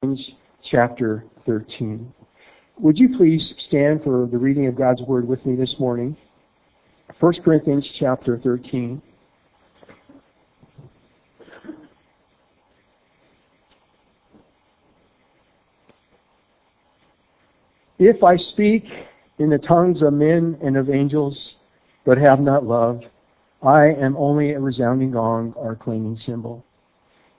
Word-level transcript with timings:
Corinthians 0.00 0.36
chapter 0.62 1.24
13. 1.44 2.14
Would 2.78 3.00
you 3.00 3.16
please 3.16 3.52
stand 3.58 4.04
for 4.04 4.28
the 4.30 4.38
reading 4.38 4.66
of 4.66 4.76
God's 4.76 5.02
Word 5.02 5.26
with 5.26 5.44
me 5.44 5.56
this 5.56 5.80
morning? 5.80 6.16
1 7.18 7.32
Corinthians 7.42 7.84
chapter 7.98 8.38
13. 8.38 9.02
If 17.98 18.22
I 18.22 18.36
speak 18.36 18.84
in 19.40 19.50
the 19.50 19.58
tongues 19.58 20.02
of 20.02 20.12
men 20.12 20.58
and 20.62 20.76
of 20.76 20.90
angels, 20.90 21.56
but 22.04 22.18
have 22.18 22.38
not 22.38 22.64
love, 22.64 23.02
I 23.64 23.86
am 23.86 24.16
only 24.16 24.52
a 24.52 24.60
resounding 24.60 25.10
gong 25.10 25.54
or 25.56 25.72
a 25.72 25.76
clanging 25.76 26.14
cymbal. 26.14 26.64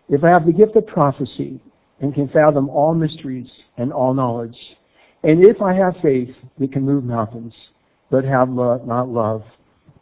If 0.10 0.26
I 0.26 0.28
have 0.28 0.46
the 0.46 0.52
gift 0.52 0.76
of 0.76 0.86
prophecy 0.86 1.62
and 2.02 2.14
can 2.14 2.28
fathom 2.30 2.70
all 2.70 2.94
mysteries 2.94 3.66
and 3.78 3.92
all 3.92 4.14
knowledge, 4.14 4.78
and 5.24 5.44
if 5.44 5.62
I 5.62 5.74
have 5.74 5.98
faith 5.98 6.36
that 6.58 6.72
can 6.72 6.84
move 6.84 7.04
mountains, 7.04 7.70
but 8.10 8.24
have 8.24 8.50
lo- 8.50 8.82
not 8.86 9.10
love, 9.10 9.44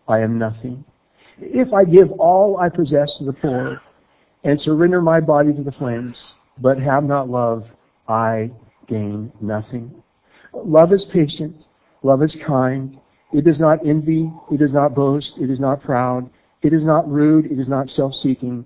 I 0.07 0.19
am 0.19 0.37
nothing. 0.37 0.85
If 1.39 1.73
I 1.73 1.83
give 1.83 2.11
all 2.13 2.57
I 2.57 2.69
possess 2.69 3.15
to 3.17 3.25
the 3.25 3.33
poor 3.33 3.81
and 4.43 4.59
surrender 4.59 5.01
my 5.01 5.19
body 5.19 5.53
to 5.53 5.63
the 5.63 5.71
flames, 5.71 6.17
but 6.59 6.79
have 6.79 7.03
not 7.03 7.29
love, 7.29 7.65
I 8.07 8.51
gain 8.87 9.31
nothing. 9.41 10.03
Love 10.53 10.93
is 10.93 11.05
patient. 11.05 11.55
Love 12.03 12.23
is 12.23 12.35
kind. 12.45 12.99
It 13.33 13.43
does 13.43 13.59
not 13.59 13.85
envy. 13.85 14.31
It 14.51 14.57
does 14.57 14.71
not 14.71 14.95
boast. 14.95 15.37
It 15.37 15.49
is 15.49 15.59
not 15.59 15.83
proud. 15.83 16.29
It 16.61 16.73
is 16.73 16.83
not 16.83 17.09
rude. 17.09 17.51
It 17.51 17.59
is 17.59 17.67
not 17.67 17.89
self-seeking. 17.89 18.65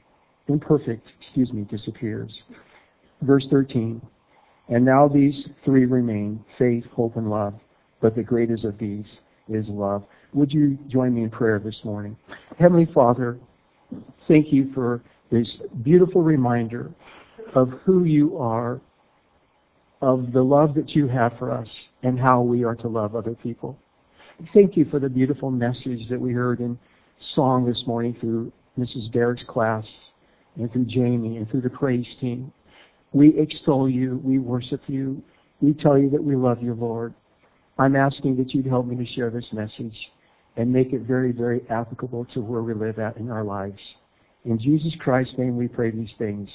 imperfect, 0.51 1.11
excuse 1.19 1.53
me, 1.53 1.63
disappears. 1.63 2.43
Verse 3.21 3.47
13. 3.47 4.01
And 4.69 4.85
now 4.85 5.07
these 5.07 5.49
three 5.65 5.85
remain 5.85 6.43
faith, 6.57 6.85
hope, 6.95 7.17
and 7.17 7.29
love. 7.29 7.53
But 7.99 8.15
the 8.15 8.23
greatest 8.23 8.63
of 8.63 8.77
these 8.77 9.19
is 9.49 9.69
love. 9.69 10.03
Would 10.33 10.53
you 10.53 10.77
join 10.87 11.13
me 11.13 11.23
in 11.23 11.29
prayer 11.29 11.59
this 11.59 11.83
morning? 11.83 12.17
Heavenly 12.57 12.85
Father, 12.85 13.37
thank 14.27 14.51
you 14.51 14.71
for 14.73 15.01
this 15.29 15.57
beautiful 15.83 16.21
reminder 16.21 16.91
of 17.53 17.69
who 17.83 18.05
you 18.05 18.37
are, 18.37 18.79
of 20.01 20.31
the 20.31 20.43
love 20.43 20.73
that 20.75 20.95
you 20.95 21.07
have 21.07 21.37
for 21.37 21.51
us, 21.51 21.73
and 22.01 22.19
how 22.19 22.41
we 22.41 22.63
are 22.63 22.75
to 22.75 22.87
love 22.87 23.15
other 23.15 23.35
people. 23.35 23.77
Thank 24.53 24.75
you 24.75 24.85
for 24.85 24.99
the 24.99 25.09
beautiful 25.09 25.51
message 25.51 26.07
that 26.09 26.19
we 26.19 26.31
heard 26.31 26.59
in 26.59 26.79
song 27.19 27.65
this 27.65 27.85
morning 27.85 28.15
through 28.19 28.51
Mrs. 28.79 29.11
Derrick's 29.11 29.43
class 29.43 30.11
and 30.55 30.71
through 30.71 30.85
Jamie 30.85 31.37
and 31.37 31.49
through 31.49 31.61
the 31.61 31.69
praise 31.69 32.15
team. 32.15 32.51
We 33.13 33.37
extol 33.37 33.89
you. 33.89 34.21
We 34.23 34.39
worship 34.39 34.81
you. 34.87 35.21
We 35.61 35.73
tell 35.73 35.97
you 35.97 36.09
that 36.09 36.23
we 36.23 36.35
love 36.35 36.61
you, 36.61 36.73
Lord. 36.73 37.13
I'm 37.77 37.95
asking 37.95 38.37
that 38.37 38.53
you'd 38.53 38.65
help 38.65 38.85
me 38.85 38.95
to 38.97 39.05
share 39.05 39.29
this 39.29 39.53
message 39.53 40.11
and 40.57 40.71
make 40.71 40.93
it 40.93 41.01
very, 41.01 41.31
very 41.31 41.61
applicable 41.69 42.25
to 42.25 42.41
where 42.41 42.61
we 42.61 42.73
live 42.73 42.99
at 42.99 43.17
in 43.17 43.29
our 43.29 43.43
lives. 43.43 43.95
In 44.45 44.57
Jesus 44.57 44.95
Christ's 44.95 45.37
name 45.37 45.55
we 45.55 45.67
pray 45.67 45.91
these 45.91 46.13
things. 46.13 46.51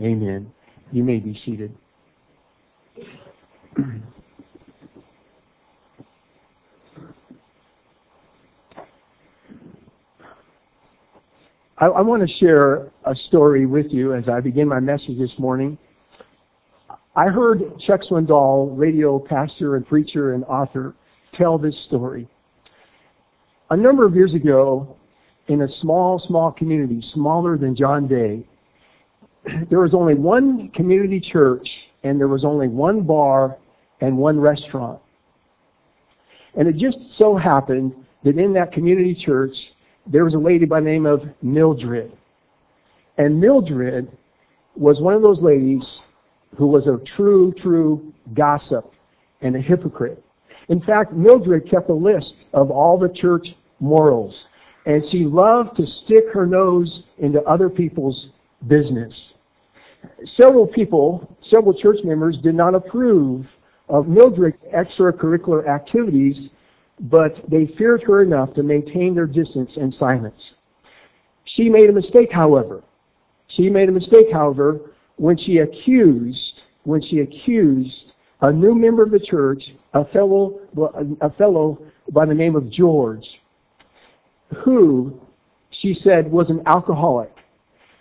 Amen. 0.00 0.52
You 0.92 1.04
may 1.04 1.18
be 1.18 1.34
seated. 1.34 1.76
I, 11.78 11.86
I, 11.86 12.00
want 12.00 12.26
to 12.26 12.34
share 12.34 12.90
a 13.04 13.14
story 13.14 13.66
with 13.66 13.92
you 13.92 14.14
as 14.14 14.30
I 14.30 14.40
begin 14.40 14.66
my 14.66 14.80
message 14.80 15.18
this 15.18 15.38
morning. 15.38 15.76
I 17.14 17.26
heard 17.26 17.78
Chuck 17.78 18.00
Swindoll, 18.00 18.70
radio 18.78 19.18
pastor 19.18 19.76
and 19.76 19.86
preacher 19.86 20.32
and 20.32 20.42
author, 20.44 20.94
tell 21.32 21.58
this 21.58 21.78
story. 21.78 22.28
A 23.68 23.76
number 23.76 24.06
of 24.06 24.14
years 24.14 24.32
ago, 24.32 24.96
in 25.48 25.62
a 25.62 25.68
small, 25.68 26.18
small 26.18 26.50
community, 26.50 27.02
smaller 27.02 27.58
than 27.58 27.76
John 27.76 28.08
Day, 28.08 28.46
there 29.68 29.80
was 29.80 29.92
only 29.92 30.14
one 30.14 30.70
community 30.70 31.20
church 31.20 31.88
and 32.04 32.18
there 32.18 32.28
was 32.28 32.44
only 32.44 32.68
one 32.68 33.02
bar 33.02 33.58
and 34.00 34.16
one 34.16 34.40
restaurant. 34.40 34.98
And 36.54 36.68
it 36.68 36.76
just 36.76 37.18
so 37.18 37.36
happened 37.36 37.94
that 38.24 38.38
in 38.38 38.54
that 38.54 38.72
community 38.72 39.14
church, 39.14 39.72
there 40.06 40.24
was 40.24 40.34
a 40.34 40.38
lady 40.38 40.64
by 40.64 40.80
the 40.80 40.86
name 40.86 41.06
of 41.06 41.28
Mildred. 41.42 42.12
And 43.18 43.40
Mildred 43.40 44.10
was 44.74 45.00
one 45.00 45.14
of 45.14 45.22
those 45.22 45.40
ladies 45.40 46.00
who 46.56 46.66
was 46.66 46.86
a 46.86 46.98
true, 46.98 47.52
true 47.52 48.12
gossip 48.34 48.92
and 49.40 49.56
a 49.56 49.60
hypocrite. 49.60 50.22
In 50.68 50.80
fact, 50.80 51.12
Mildred 51.12 51.68
kept 51.68 51.88
a 51.90 51.94
list 51.94 52.34
of 52.52 52.70
all 52.70 52.98
the 52.98 53.08
church 53.08 53.54
morals, 53.80 54.48
and 54.84 55.04
she 55.06 55.24
loved 55.24 55.76
to 55.76 55.86
stick 55.86 56.30
her 56.32 56.46
nose 56.46 57.04
into 57.18 57.42
other 57.42 57.68
people's 57.68 58.30
business. 58.66 59.34
Several 60.24 60.66
people, 60.66 61.36
several 61.40 61.74
church 61.74 62.04
members, 62.04 62.38
did 62.38 62.54
not 62.54 62.74
approve 62.74 63.46
of 63.88 64.08
Mildred's 64.08 64.58
extracurricular 64.74 65.68
activities 65.68 66.50
but 67.00 67.40
they 67.48 67.66
feared 67.66 68.02
her 68.02 68.22
enough 68.22 68.54
to 68.54 68.62
maintain 68.62 69.14
their 69.14 69.26
distance 69.26 69.76
and 69.76 69.92
silence. 69.92 70.54
She 71.44 71.68
made 71.68 71.90
a 71.90 71.92
mistake, 71.92 72.32
however. 72.32 72.82
She 73.48 73.68
made 73.68 73.88
a 73.88 73.92
mistake, 73.92 74.32
however, 74.32 74.80
when 75.16 75.36
she 75.36 75.58
accused, 75.58 76.62
when 76.84 77.00
she 77.00 77.20
accused 77.20 78.12
a 78.40 78.52
new 78.52 78.74
member 78.74 79.02
of 79.02 79.10
the 79.10 79.20
church, 79.20 79.72
a 79.94 80.04
fellow, 80.04 80.60
a 81.20 81.30
fellow 81.30 81.78
by 82.10 82.26
the 82.26 82.34
name 82.34 82.56
of 82.56 82.70
George, 82.70 83.40
who 84.54 85.20
she 85.70 85.94
said 85.94 86.30
was 86.30 86.50
an 86.50 86.62
alcoholic. 86.66 87.32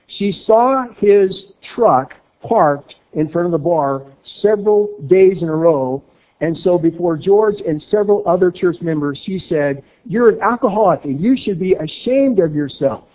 She 0.08 0.32
saw 0.32 0.88
his 0.98 1.54
truck 1.62 2.14
parked 2.42 2.96
in 3.14 3.30
front 3.30 3.48
of 3.48 3.52
the 3.52 3.58
bar 3.58 4.04
several 4.24 4.90
days 5.08 5.42
in 5.42 5.50
a 5.50 5.56
row 5.56 6.04
and 6.46 6.56
so 6.56 6.78
before 6.78 7.18
George 7.18 7.60
and 7.62 7.82
several 7.82 8.22
other 8.28 8.52
church 8.52 8.80
members, 8.80 9.18
she 9.18 9.40
said, 9.40 9.84
You're 10.06 10.30
an 10.30 10.42
alcoholic 10.44 11.04
and 11.04 11.20
you 11.20 11.36
should 11.36 11.58
be 11.58 11.74
ashamed 11.74 12.38
of 12.38 12.54
yourself. 12.54 13.06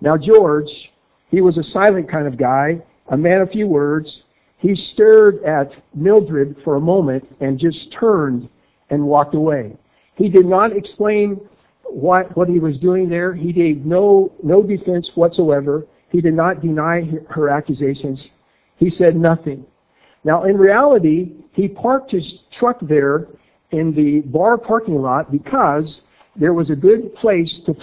Now, 0.00 0.16
George, 0.16 0.92
he 1.28 1.40
was 1.40 1.58
a 1.58 1.64
silent 1.64 2.08
kind 2.08 2.28
of 2.28 2.36
guy, 2.36 2.80
a 3.08 3.16
man 3.16 3.40
of 3.40 3.50
few 3.50 3.66
words. 3.66 4.22
He 4.58 4.76
stared 4.76 5.42
at 5.42 5.74
Mildred 5.92 6.58
for 6.62 6.76
a 6.76 6.80
moment 6.80 7.36
and 7.40 7.58
just 7.58 7.90
turned 7.90 8.48
and 8.90 9.02
walked 9.02 9.34
away. 9.34 9.76
He 10.14 10.28
did 10.28 10.46
not 10.46 10.76
explain 10.76 11.40
what, 11.82 12.36
what 12.36 12.48
he 12.48 12.60
was 12.60 12.78
doing 12.78 13.08
there. 13.08 13.34
He 13.34 13.52
gave 13.52 13.84
no, 13.84 14.30
no 14.40 14.62
defense 14.62 15.10
whatsoever. 15.16 15.84
He 16.10 16.20
did 16.20 16.34
not 16.34 16.60
deny 16.60 17.10
her 17.30 17.48
accusations. 17.48 18.28
He 18.76 18.88
said 18.88 19.16
nothing. 19.16 19.66
Now, 20.24 20.44
in 20.44 20.56
reality, 20.56 21.32
he 21.52 21.68
parked 21.68 22.10
his 22.10 22.40
truck 22.50 22.78
there 22.82 23.28
in 23.70 23.94
the 23.94 24.20
bar 24.20 24.58
parking 24.58 25.00
lot 25.00 25.30
because 25.30 26.02
there 26.36 26.54
was 26.54 26.70
a 26.70 26.76
good 26.76 27.14
place 27.14 27.60
to 27.66 27.74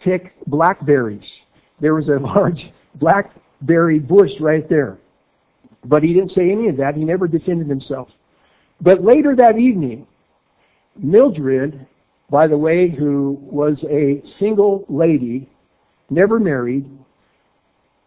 pick 0.00 0.32
blackberries. 0.46 1.38
There 1.80 1.94
was 1.94 2.08
a 2.08 2.18
large 2.18 2.72
blackberry 2.96 3.98
bush 3.98 4.40
right 4.40 4.68
there. 4.68 4.98
But 5.84 6.02
he 6.02 6.14
didn't 6.14 6.30
say 6.30 6.50
any 6.50 6.68
of 6.68 6.76
that. 6.78 6.96
He 6.96 7.04
never 7.04 7.28
defended 7.28 7.68
himself. 7.68 8.08
But 8.80 9.02
later 9.02 9.36
that 9.36 9.58
evening, 9.58 10.06
Mildred, 10.96 11.86
by 12.30 12.46
the 12.46 12.56
way, 12.56 12.88
who 12.88 13.38
was 13.42 13.84
a 13.84 14.22
single 14.24 14.84
lady, 14.88 15.48
never 16.10 16.38
married, 16.38 16.88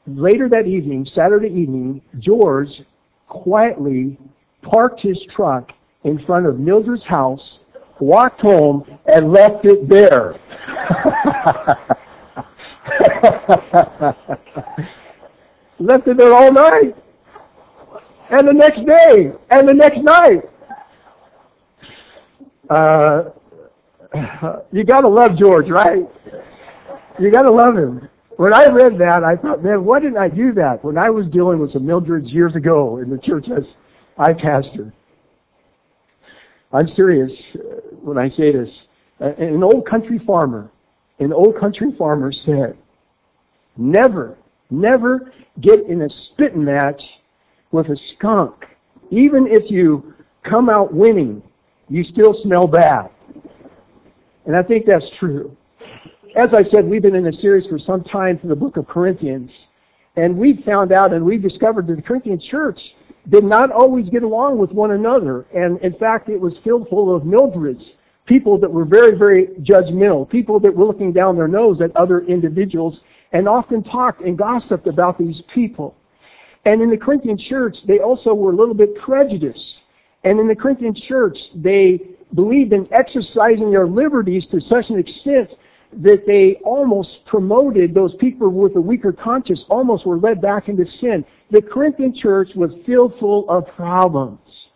later 0.06 0.50
that 0.50 0.68
evening, 0.68 1.06
Saturday 1.06 1.50
evening, 1.50 2.02
George 2.20 2.82
quietly 3.28 4.18
parked 4.62 5.02
his 5.02 5.26
truck 5.26 5.72
in 6.04 6.20
front 6.20 6.46
of 6.46 6.60
Mildred's 6.60 7.04
house, 7.04 7.60
walked 8.00 8.42
home, 8.42 8.86
and 9.06 9.32
left 9.32 9.66
it 9.66 9.88
there. 9.90 10.36
left 15.80 16.08
it 16.08 16.18
there 16.18 16.34
all 16.34 16.52
night. 16.52 16.96
and 18.30 18.48
the 18.48 18.54
next 18.54 18.86
day, 18.86 19.32
and 19.50 19.68
the 19.68 19.74
next 19.74 20.00
night. 20.00 20.44
Uh, 22.70 23.24
you 24.72 24.84
gotta 24.84 25.08
love 25.08 25.38
George, 25.38 25.70
right? 25.70 26.06
You 27.20 27.32
gotta 27.32 27.52
love 27.52 27.76
him. 27.78 28.10
When 28.38 28.54
I 28.54 28.68
read 28.68 29.00
that, 29.00 29.24
I 29.24 29.36
thought, 29.36 29.64
man, 29.64 29.84
why 29.84 30.00
didn't 30.00 30.20
I 30.20 30.30
do 30.30 30.54
that 30.54 30.84
when 30.84 30.96
I 30.98 31.10
was 31.10 31.28
dealing 31.28 31.60
with 31.60 31.72
some 31.72 31.84
Mildreds 31.84 32.32
years 32.32 32.56
ago 32.56 32.98
in 32.98 33.10
the 33.10 33.18
church 33.18 33.50
as 33.50 33.74
I 34.18 34.34
pastored? 34.34 34.94
I'm 36.72 36.88
serious 36.88 37.48
uh, 37.56 37.82
when 38.02 38.20
I 38.20 38.30
say 38.30 38.52
this. 38.52 38.88
Uh, 39.20 39.34
an 39.38 39.64
old 39.64 39.88
country 39.88 40.20
farmer, 40.20 40.70
an 41.18 41.34
old 41.34 41.58
country 41.58 41.92
farmer 41.98 42.32
said, 42.32 42.78
never, 43.76 44.38
never 44.70 45.34
get 45.60 45.82
in 45.88 46.04
a 46.04 46.10
spitting 46.10 46.64
match 46.64 47.02
with 47.72 47.90
a 47.90 47.98
skunk. 47.98 48.68
Even 49.10 49.48
if 49.48 49.72
you 49.72 50.14
come 50.44 50.70
out 50.70 50.94
winning, 50.94 51.42
you 51.90 52.04
still 52.04 52.36
smell 52.36 52.68
bad. 52.68 53.10
And 54.46 54.56
I 54.56 54.62
think 54.62 54.86
that's 54.86 55.10
true. 55.10 55.58
As 56.38 56.54
I 56.54 56.62
said, 56.62 56.86
we've 56.86 57.02
been 57.02 57.16
in 57.16 57.26
a 57.26 57.34
series 57.34 57.66
for 57.66 57.80
some 57.80 58.04
time 58.04 58.38
from 58.38 58.50
the 58.50 58.56
book 58.56 58.78
of 58.78 58.88
Corinthians. 58.88 59.66
And 60.16 60.38
we've 60.38 60.64
found 60.64 60.92
out 60.92 61.12
and 61.12 61.26
we've 61.26 61.42
discovered 61.42 61.88
that 61.88 61.96
the 61.96 62.02
Corinthian 62.04 62.40
church 62.40 62.94
did 63.28 63.44
not 63.44 63.72
always 63.72 64.08
get 64.08 64.22
along 64.22 64.60
with 64.60 64.72
one 64.72 64.92
another. 64.92 65.48
And 65.52 65.80
in 65.80 65.94
fact, 65.94 66.30
it 66.30 66.40
was 66.40 66.60
filled 66.60 66.90
full 66.90 67.16
of 67.16 67.24
Mildreds, 67.24 67.94
people 68.28 68.60
that 68.60 68.72
were 68.72 68.86
very, 68.86 69.18
very 69.18 69.48
judgmental, 69.64 70.30
people 70.30 70.60
that 70.60 70.76
were 70.76 70.86
looking 70.86 71.12
down 71.12 71.38
their 71.38 71.48
nose 71.48 71.82
at 71.82 71.96
other 71.96 72.20
individuals 72.20 73.02
and 73.32 73.50
often 73.50 73.82
talked 73.82 74.22
and 74.22 74.38
gossiped 74.38 74.86
about 74.86 75.18
these 75.18 75.42
people. 75.42 75.96
And 76.66 76.84
in 76.84 76.92
the 76.92 76.98
Corinthian 76.98 77.40
church, 77.40 77.82
they 77.82 77.98
also 77.98 78.36
were 78.36 78.52
a 78.52 78.56
little 78.56 78.76
bit 78.76 78.94
prejudiced. 78.94 79.82
And 80.24 80.40
in 80.40 80.48
the 80.48 80.56
Corinthian 80.56 80.94
church, 80.94 81.50
they 81.56 82.00
believed 82.36 82.74
in 82.74 82.88
exercising 82.94 83.72
their 83.72 83.88
liberties 83.88 84.46
to 84.48 84.62
such 84.62 84.92
an 84.92 85.00
extent 85.00 85.56
that 85.94 86.26
they 86.26 86.56
almost 86.64 87.26
promoted 87.26 87.94
those 87.94 88.14
people 88.16 88.50
with 88.50 88.76
a 88.76 88.82
weaker 88.82 89.14
conscience, 89.14 89.66
almost 89.70 90.06
were 90.06 90.18
led 90.18 90.42
back 90.42 90.68
into 90.70 90.86
sin. 90.86 91.26
The 91.50 91.62
Corinthian 91.62 92.14
church 92.14 92.56
was 92.56 92.76
filled 92.86 93.18
full 93.20 93.50
of 93.50 93.68
problems. 93.68 94.68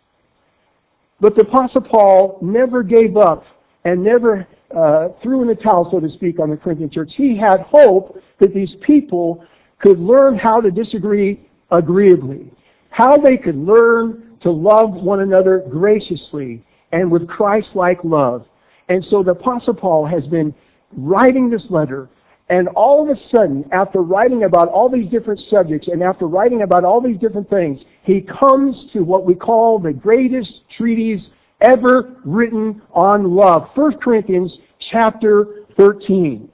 But 1.20 1.34
the 1.34 1.42
Apostle 1.42 1.82
Paul 1.82 2.38
never 2.40 2.82
gave 2.82 3.16
up 3.16 3.44
and 3.84 4.02
never 4.02 4.46
uh, 4.74 5.08
threw 5.22 5.42
in 5.42 5.48
the 5.48 5.54
towel, 5.54 5.88
so 5.90 6.00
to 6.00 6.08
speak, 6.10 6.40
on 6.40 6.50
the 6.50 6.56
Corinthian 6.56 6.90
church. 6.90 7.14
He 7.14 7.36
had 7.36 7.60
hope 7.60 8.20
that 8.38 8.54
these 8.54 8.74
people 8.76 9.44
could 9.78 9.98
learn 9.98 10.38
how 10.38 10.60
to 10.60 10.70
disagree 10.70 11.40
agreeably, 11.70 12.50
how 12.90 13.16
they 13.16 13.36
could 13.36 13.56
learn 13.56 14.36
to 14.40 14.50
love 14.50 14.94
one 14.94 15.20
another 15.20 15.64
graciously 15.68 16.64
and 16.92 17.10
with 17.10 17.28
Christ-like 17.28 18.02
love. 18.02 18.46
And 18.88 19.04
so 19.04 19.22
the 19.22 19.32
Apostle 19.32 19.74
Paul 19.74 20.06
has 20.06 20.26
been 20.26 20.54
writing 20.92 21.50
this 21.50 21.70
letter, 21.70 22.08
and 22.48 22.68
all 22.68 23.02
of 23.02 23.08
a 23.08 23.16
sudden, 23.16 23.68
after 23.72 24.02
writing 24.02 24.44
about 24.44 24.68
all 24.68 24.88
these 24.88 25.08
different 25.08 25.40
subjects 25.40 25.88
and 25.88 26.02
after 26.02 26.26
writing 26.26 26.62
about 26.62 26.84
all 26.84 27.00
these 27.00 27.16
different 27.16 27.48
things, 27.48 27.84
he 28.02 28.20
comes 28.20 28.84
to 28.86 29.00
what 29.00 29.24
we 29.24 29.34
call 29.34 29.78
the 29.78 29.92
greatest 29.92 30.68
treatise 30.68 31.30
ever 31.60 32.16
written 32.24 32.82
on 32.92 33.34
love. 33.34 33.70
1 33.74 33.98
Corinthians 33.98 34.58
chapter 34.78 35.64
13. 35.76 36.48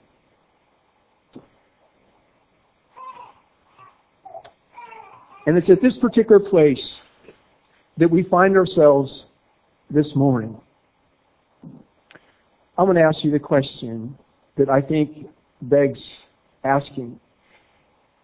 And 5.46 5.56
it's 5.56 5.70
at 5.70 5.80
this 5.80 5.96
particular 5.96 6.38
place 6.38 7.00
that 7.96 8.10
we 8.10 8.22
find 8.22 8.56
ourselves 8.56 9.24
this 9.90 10.14
morning. 10.14 10.60
I'm 12.76 12.84
going 12.84 12.96
to 12.96 13.02
ask 13.02 13.24
you 13.24 13.30
the 13.30 13.40
question 13.40 14.16
that 14.58 14.68
I 14.68 14.80
think 14.80 15.28
begs 15.62 16.18
asking. 16.64 17.18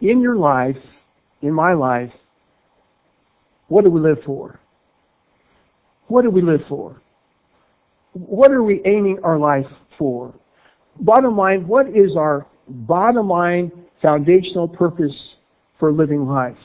In 0.01 0.21
your 0.21 0.37
life, 0.37 0.77
in 1.41 1.53
my 1.53 1.73
life, 1.73 2.13
what 3.69 3.85
do 3.85 3.91
we 3.91 4.01
live 4.01 4.23
for? 4.25 4.61
What 6.09 6.23
do 6.23 6.31
we 6.31 6.43
live 6.43 6.63
for? 6.69 7.01
What 8.13 8.51
are 8.51 8.63
we 8.63 8.83
aiming 8.85 9.19
our 9.25 9.39
life 9.39 9.67
for? 9.99 10.35
Bottom 11.01 11.37
line, 11.37 11.67
what 11.67 11.89
is 11.89 12.17
our 12.17 12.47
bottom 12.69 13.29
line 13.29 13.73
foundational 14.01 14.69
purpose 14.69 15.37
for 15.79 15.91
living 15.91 16.27
life? 16.27 16.59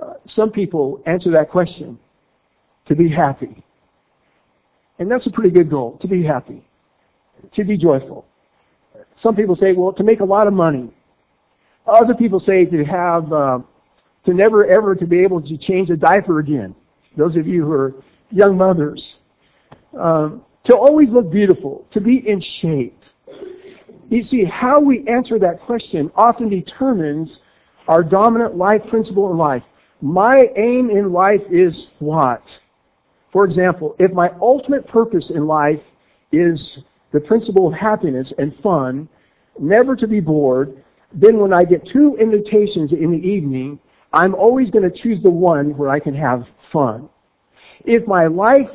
Uh, 0.00 0.14
some 0.26 0.50
people 0.50 1.02
answer 1.06 1.30
that 1.32 1.50
question 1.50 1.98
to 2.86 2.94
be 2.94 3.08
happy. 3.08 3.64
And 4.98 5.10
that's 5.10 5.26
a 5.26 5.30
pretty 5.30 5.50
good 5.50 5.70
goal, 5.70 5.98
to 6.00 6.08
be 6.08 6.24
happy, 6.24 6.64
to 7.54 7.64
be 7.64 7.76
joyful. 7.76 8.27
Some 9.18 9.34
people 9.34 9.54
say, 9.54 9.72
well, 9.72 9.92
to 9.92 10.04
make 10.04 10.20
a 10.20 10.24
lot 10.24 10.46
of 10.46 10.52
money. 10.52 10.90
Other 11.86 12.14
people 12.14 12.38
say 12.38 12.64
to 12.64 12.84
have, 12.84 13.32
uh, 13.32 13.58
to 14.24 14.34
never 14.34 14.66
ever 14.66 14.94
to 14.94 15.06
be 15.06 15.20
able 15.20 15.40
to 15.42 15.56
change 15.56 15.90
a 15.90 15.96
diaper 15.96 16.38
again. 16.38 16.74
Those 17.16 17.36
of 17.36 17.46
you 17.46 17.64
who 17.64 17.72
are 17.72 17.94
young 18.30 18.56
mothers. 18.56 19.16
Um, 19.98 20.44
to 20.64 20.76
always 20.76 21.10
look 21.10 21.30
beautiful, 21.30 21.86
to 21.92 22.00
be 22.00 22.28
in 22.28 22.40
shape. 22.40 23.02
You 24.10 24.22
see, 24.22 24.44
how 24.44 24.80
we 24.80 25.06
answer 25.08 25.38
that 25.38 25.60
question 25.60 26.10
often 26.14 26.48
determines 26.48 27.40
our 27.88 28.02
dominant 28.02 28.56
life 28.56 28.86
principle 28.88 29.30
in 29.30 29.38
life. 29.38 29.62
My 30.00 30.50
aim 30.56 30.90
in 30.90 31.12
life 31.12 31.42
is 31.50 31.88
what? 31.98 32.42
For 33.32 33.44
example, 33.44 33.96
if 33.98 34.12
my 34.12 34.30
ultimate 34.40 34.86
purpose 34.86 35.30
in 35.30 35.46
life 35.46 35.80
is 36.30 36.78
the 37.12 37.20
principle 37.20 37.66
of 37.66 37.74
happiness 37.74 38.32
and 38.38 38.54
fun, 38.62 39.08
never 39.58 39.96
to 39.96 40.06
be 40.06 40.20
bored, 40.20 40.82
then 41.12 41.38
when 41.38 41.52
I 41.52 41.64
get 41.64 41.86
two 41.86 42.16
invitations 42.20 42.92
in 42.92 43.10
the 43.10 43.18
evening, 43.18 43.78
I'm 44.12 44.34
always 44.34 44.70
going 44.70 44.90
to 44.90 44.96
choose 44.96 45.22
the 45.22 45.30
one 45.30 45.76
where 45.76 45.88
I 45.88 46.00
can 46.00 46.14
have 46.14 46.46
fun. 46.72 47.08
If 47.84 48.06
my 48.06 48.26
life 48.26 48.68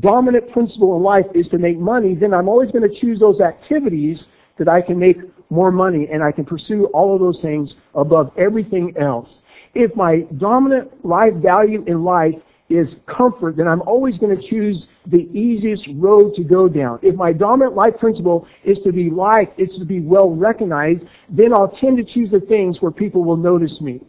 dominant 0.00 0.50
principle 0.52 0.96
in 0.96 1.02
life 1.02 1.26
is 1.34 1.48
to 1.48 1.58
make 1.58 1.78
money, 1.78 2.14
then 2.14 2.34
I'm 2.34 2.48
always 2.48 2.70
going 2.70 2.88
to 2.88 3.00
choose 3.00 3.20
those 3.20 3.40
activities 3.40 4.26
that 4.58 4.68
I 4.68 4.80
can 4.80 4.98
make 4.98 5.18
more 5.50 5.70
money 5.70 6.08
and 6.10 6.22
I 6.22 6.32
can 6.32 6.44
pursue 6.44 6.86
all 6.86 7.14
of 7.14 7.20
those 7.20 7.40
things 7.40 7.76
above 7.94 8.32
everything 8.36 8.94
else. 8.96 9.42
If 9.74 9.94
my 9.94 10.20
dominant 10.38 11.04
life 11.04 11.34
value 11.34 11.84
in 11.86 12.02
life 12.02 12.34
is 12.68 12.96
comfort, 13.06 13.56
then 13.56 13.68
I'm 13.68 13.82
always 13.82 14.18
going 14.18 14.36
to 14.36 14.42
choose 14.42 14.88
the 15.06 15.28
easiest 15.32 15.86
road 15.94 16.34
to 16.34 16.42
go 16.42 16.68
down. 16.68 16.98
If 17.02 17.14
my 17.14 17.32
dominant 17.32 17.76
life 17.76 17.96
principle 17.98 18.46
is 18.64 18.80
to 18.80 18.92
be 18.92 19.08
liked, 19.08 19.58
it's 19.58 19.78
to 19.78 19.84
be 19.84 20.00
well 20.00 20.30
recognized, 20.30 21.04
then 21.28 21.52
I'll 21.52 21.68
tend 21.68 21.96
to 21.98 22.04
choose 22.04 22.30
the 22.30 22.40
things 22.40 22.82
where 22.82 22.90
people 22.90 23.22
will 23.22 23.36
notice 23.36 23.80
me. 23.80 24.00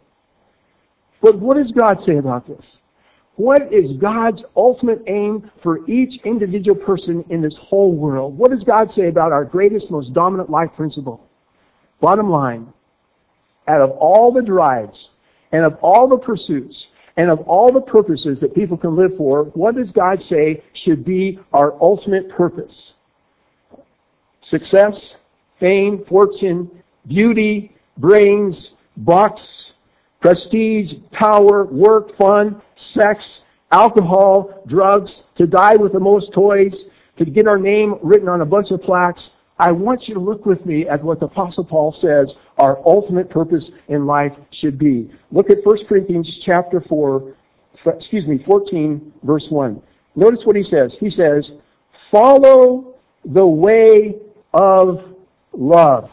But 1.20 1.38
what 1.38 1.56
does 1.56 1.72
God 1.72 2.00
say 2.02 2.16
about 2.16 2.46
this? 2.46 2.64
What 3.36 3.72
is 3.72 3.92
God's 3.92 4.42
ultimate 4.56 5.02
aim 5.06 5.48
for 5.62 5.88
each 5.88 6.20
individual 6.24 6.76
person 6.76 7.24
in 7.30 7.40
this 7.40 7.56
whole 7.56 7.92
world? 7.92 8.36
What 8.36 8.50
does 8.50 8.64
God 8.64 8.90
say 8.90 9.06
about 9.06 9.30
our 9.30 9.44
greatest, 9.44 9.92
most 9.92 10.12
dominant 10.12 10.50
life 10.50 10.70
principle? 10.74 11.24
Bottom 12.00 12.30
line, 12.30 12.72
out 13.68 13.80
of 13.80 13.90
all 13.90 14.32
the 14.32 14.42
drives 14.42 15.10
and 15.52 15.64
of 15.64 15.76
all 15.82 16.08
the 16.08 16.16
pursuits 16.16 16.88
and 17.18 17.30
of 17.30 17.40
all 17.40 17.72
the 17.72 17.80
purposes 17.80 18.38
that 18.40 18.54
people 18.54 18.76
can 18.76 18.94
live 18.94 19.16
for, 19.16 19.44
what 19.54 19.74
does 19.74 19.90
God 19.90 20.22
say 20.22 20.62
should 20.72 21.04
be 21.04 21.40
our 21.52 21.74
ultimate 21.82 22.30
purpose? 22.30 22.94
Success, 24.40 25.14
fame, 25.58 26.04
fortune, 26.08 26.70
beauty, 27.08 27.74
brains, 27.96 28.70
bucks, 28.96 29.72
prestige, 30.20 30.94
power, 31.10 31.64
work, 31.64 32.16
fun, 32.16 32.62
sex, 32.76 33.40
alcohol, 33.72 34.62
drugs, 34.68 35.24
to 35.34 35.46
die 35.48 35.74
with 35.74 35.92
the 35.92 36.00
most 36.00 36.32
toys, 36.32 36.84
to 37.16 37.24
get 37.24 37.48
our 37.48 37.58
name 37.58 37.96
written 38.00 38.28
on 38.28 38.42
a 38.42 38.46
bunch 38.46 38.70
of 38.70 38.80
plaques. 38.80 39.30
I 39.58 39.72
want 39.72 40.06
you 40.06 40.14
to 40.14 40.20
look 40.20 40.46
with 40.46 40.64
me 40.64 40.86
at 40.86 41.02
what 41.02 41.18
the 41.18 41.26
Apostle 41.26 41.64
Paul 41.64 41.90
says 41.90 42.34
our 42.58 42.78
ultimate 42.86 43.28
purpose 43.28 43.72
in 43.88 44.06
life 44.06 44.32
should 44.50 44.78
be. 44.78 45.10
Look 45.32 45.50
at 45.50 45.64
1 45.64 45.86
Corinthians 45.86 46.40
chapter 46.44 46.80
4, 46.80 47.34
excuse 47.86 48.26
me, 48.26 48.38
14, 48.44 49.12
verse 49.24 49.48
1. 49.48 49.82
Notice 50.14 50.44
what 50.44 50.56
he 50.56 50.62
says. 50.62 50.94
He 50.94 51.10
says, 51.10 51.52
follow 52.10 52.94
the 53.24 53.46
way 53.46 54.16
of 54.54 55.04
love. 55.52 56.10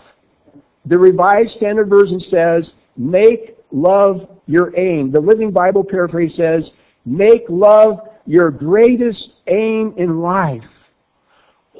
The 0.85 0.97
Revised 0.97 1.55
Standard 1.55 1.89
Version 1.89 2.19
says, 2.19 2.71
make 2.97 3.57
love 3.71 4.27
your 4.47 4.77
aim. 4.77 5.11
The 5.11 5.19
Living 5.19 5.51
Bible 5.51 5.83
paraphrase 5.83 6.35
says, 6.35 6.71
make 7.05 7.43
love 7.49 8.07
your 8.25 8.49
greatest 8.49 9.33
aim 9.47 9.93
in 9.97 10.19
life. 10.21 10.65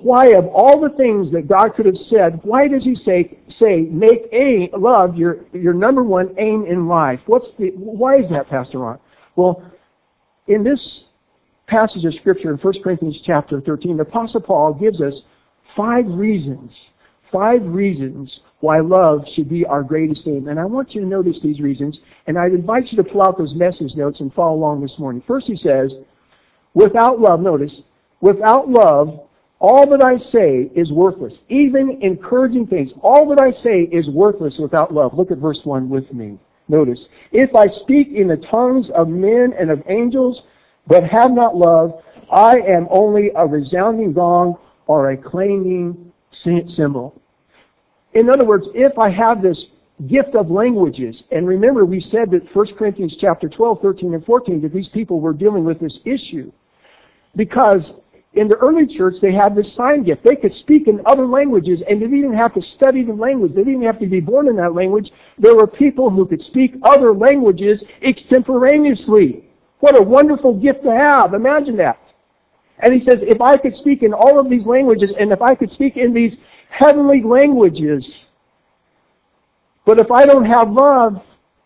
Why, 0.01 0.33
of 0.33 0.45
all 0.47 0.79
the 0.79 0.89
things 0.89 1.31
that 1.31 1.47
God 1.47 1.73
could 1.73 1.85
have 1.85 1.97
said, 1.97 2.39
why 2.43 2.67
does 2.67 2.83
He 2.83 2.95
say, 2.95 3.37
say 3.47 3.81
make 3.81 4.27
aim, 4.31 4.69
love 4.73 5.15
your, 5.15 5.45
your 5.53 5.73
number 5.73 6.03
one 6.03 6.35
aim 6.37 6.65
in 6.65 6.87
life? 6.87 7.21
What's 7.25 7.51
the, 7.53 7.69
why 7.75 8.17
is 8.17 8.29
that, 8.29 8.49
Pastor 8.49 8.79
Ron? 8.79 8.99
Well, 9.35 9.63
in 10.47 10.63
this 10.63 11.05
passage 11.67 12.05
of 12.05 12.13
Scripture 12.13 12.51
in 12.51 12.57
1 12.57 12.83
Corinthians 12.83 13.21
chapter 13.21 13.61
13, 13.61 13.97
the 13.97 14.03
Apostle 14.03 14.41
Paul 14.41 14.73
gives 14.73 15.01
us 15.01 15.21
five 15.75 16.05
reasons, 16.07 16.79
five 17.31 17.65
reasons 17.65 18.41
why 18.59 18.79
love 18.79 19.27
should 19.27 19.49
be 19.49 19.65
our 19.65 19.83
greatest 19.83 20.27
aim. 20.27 20.47
And 20.47 20.59
I 20.59 20.65
want 20.65 20.93
you 20.93 21.01
to 21.01 21.07
notice 21.07 21.39
these 21.39 21.59
reasons, 21.59 21.99
and 22.27 22.37
I'd 22.37 22.53
invite 22.53 22.91
you 22.91 22.97
to 22.97 23.03
pull 23.03 23.21
out 23.21 23.37
those 23.37 23.55
message 23.55 23.95
notes 23.95 24.19
and 24.19 24.33
follow 24.33 24.55
along 24.55 24.81
this 24.81 24.97
morning. 24.99 25.23
First, 25.25 25.47
he 25.47 25.55
says, 25.55 25.95
without 26.73 27.19
love, 27.19 27.41
notice, 27.41 27.81
without 28.21 28.69
love, 28.69 29.24
all 29.59 29.87
that 29.89 30.03
I 30.03 30.17
say 30.17 30.69
is 30.75 30.91
worthless. 30.91 31.35
Even 31.49 32.01
encouraging 32.01 32.67
things, 32.67 32.91
all 33.01 33.27
that 33.29 33.39
I 33.39 33.51
say 33.51 33.83
is 33.83 34.09
worthless 34.09 34.57
without 34.57 34.93
love. 34.93 35.13
Look 35.13 35.31
at 35.31 35.37
verse 35.37 35.61
1 35.63 35.89
with 35.89 36.13
me. 36.13 36.37
Notice, 36.67 37.07
if 37.31 37.55
I 37.55 37.67
speak 37.67 38.11
in 38.11 38.27
the 38.27 38.37
tongues 38.37 38.89
of 38.89 39.07
men 39.07 39.53
and 39.57 39.69
of 39.69 39.83
angels, 39.87 40.41
but 40.87 41.03
have 41.03 41.31
not 41.31 41.55
love, 41.55 42.01
I 42.31 42.57
am 42.59 42.87
only 42.89 43.31
a 43.35 43.45
resounding 43.45 44.13
gong 44.13 44.57
or 44.87 45.11
a 45.11 45.17
clanging 45.17 46.11
cymbal. 46.31 47.21
In 48.13 48.29
other 48.29 48.45
words, 48.45 48.67
if 48.73 48.97
I 48.97 49.09
have 49.09 49.41
this 49.41 49.67
gift 50.07 50.35
of 50.35 50.51
languages, 50.51 51.23
and 51.31 51.47
remember 51.47 51.85
we 51.85 52.01
said 52.01 52.31
that 52.31 52.53
1 52.53 52.75
Corinthians 52.75 53.15
chapter 53.19 53.47
12, 53.47 53.81
13, 53.81 54.13
and 54.13 54.25
14, 54.25 54.61
that 54.61 54.73
these 54.73 54.89
people 54.89 55.19
were 55.19 55.33
dealing 55.33 55.63
with 55.63 55.79
this 55.79 55.99
issue. 56.03 56.51
Because 57.35 57.93
in 58.35 58.47
the 58.49 58.55
early 58.55 58.85
church, 58.85 59.15
they 59.21 59.31
had 59.31 59.55
this 59.55 59.73
sign 59.73 60.03
gift. 60.03 60.23
They 60.23 60.35
could 60.35 60.53
speak 60.53 60.87
in 60.87 61.01
other 61.05 61.25
languages, 61.25 61.81
and 61.87 62.01
they 62.01 62.07
didn't 62.07 62.33
have 62.33 62.53
to 62.55 62.61
study 62.61 63.03
the 63.03 63.13
language. 63.13 63.53
They 63.53 63.63
didn't 63.63 63.83
have 63.83 63.99
to 63.99 64.07
be 64.07 64.19
born 64.19 64.47
in 64.47 64.57
that 64.57 64.73
language. 64.73 65.11
There 65.37 65.55
were 65.55 65.67
people 65.67 66.09
who 66.09 66.25
could 66.25 66.41
speak 66.41 66.75
other 66.83 67.13
languages 67.13 67.83
extemporaneously. 68.01 69.45
What 69.79 69.95
a 69.97 70.01
wonderful 70.01 70.53
gift 70.53 70.83
to 70.83 70.91
have. 70.91 71.33
Imagine 71.33 71.77
that. 71.77 71.99
And 72.79 72.93
he 72.93 72.99
says, 72.99 73.19
if 73.21 73.39
I 73.39 73.57
could 73.57 73.75
speak 73.75 74.03
in 74.03 74.13
all 74.13 74.37
of 74.39 74.49
these 74.49 74.65
languages, 74.65 75.13
and 75.17 75.31
if 75.31 75.41
I 75.41 75.55
could 75.55 75.71
speak 75.71 75.95
in 75.95 76.13
these 76.13 76.35
heavenly 76.69 77.23
languages, 77.23 78.25
but 79.85 79.97
if 79.97 80.11
I 80.11 80.25
don't 80.25 80.45
have 80.45 80.71
love, 80.71 81.21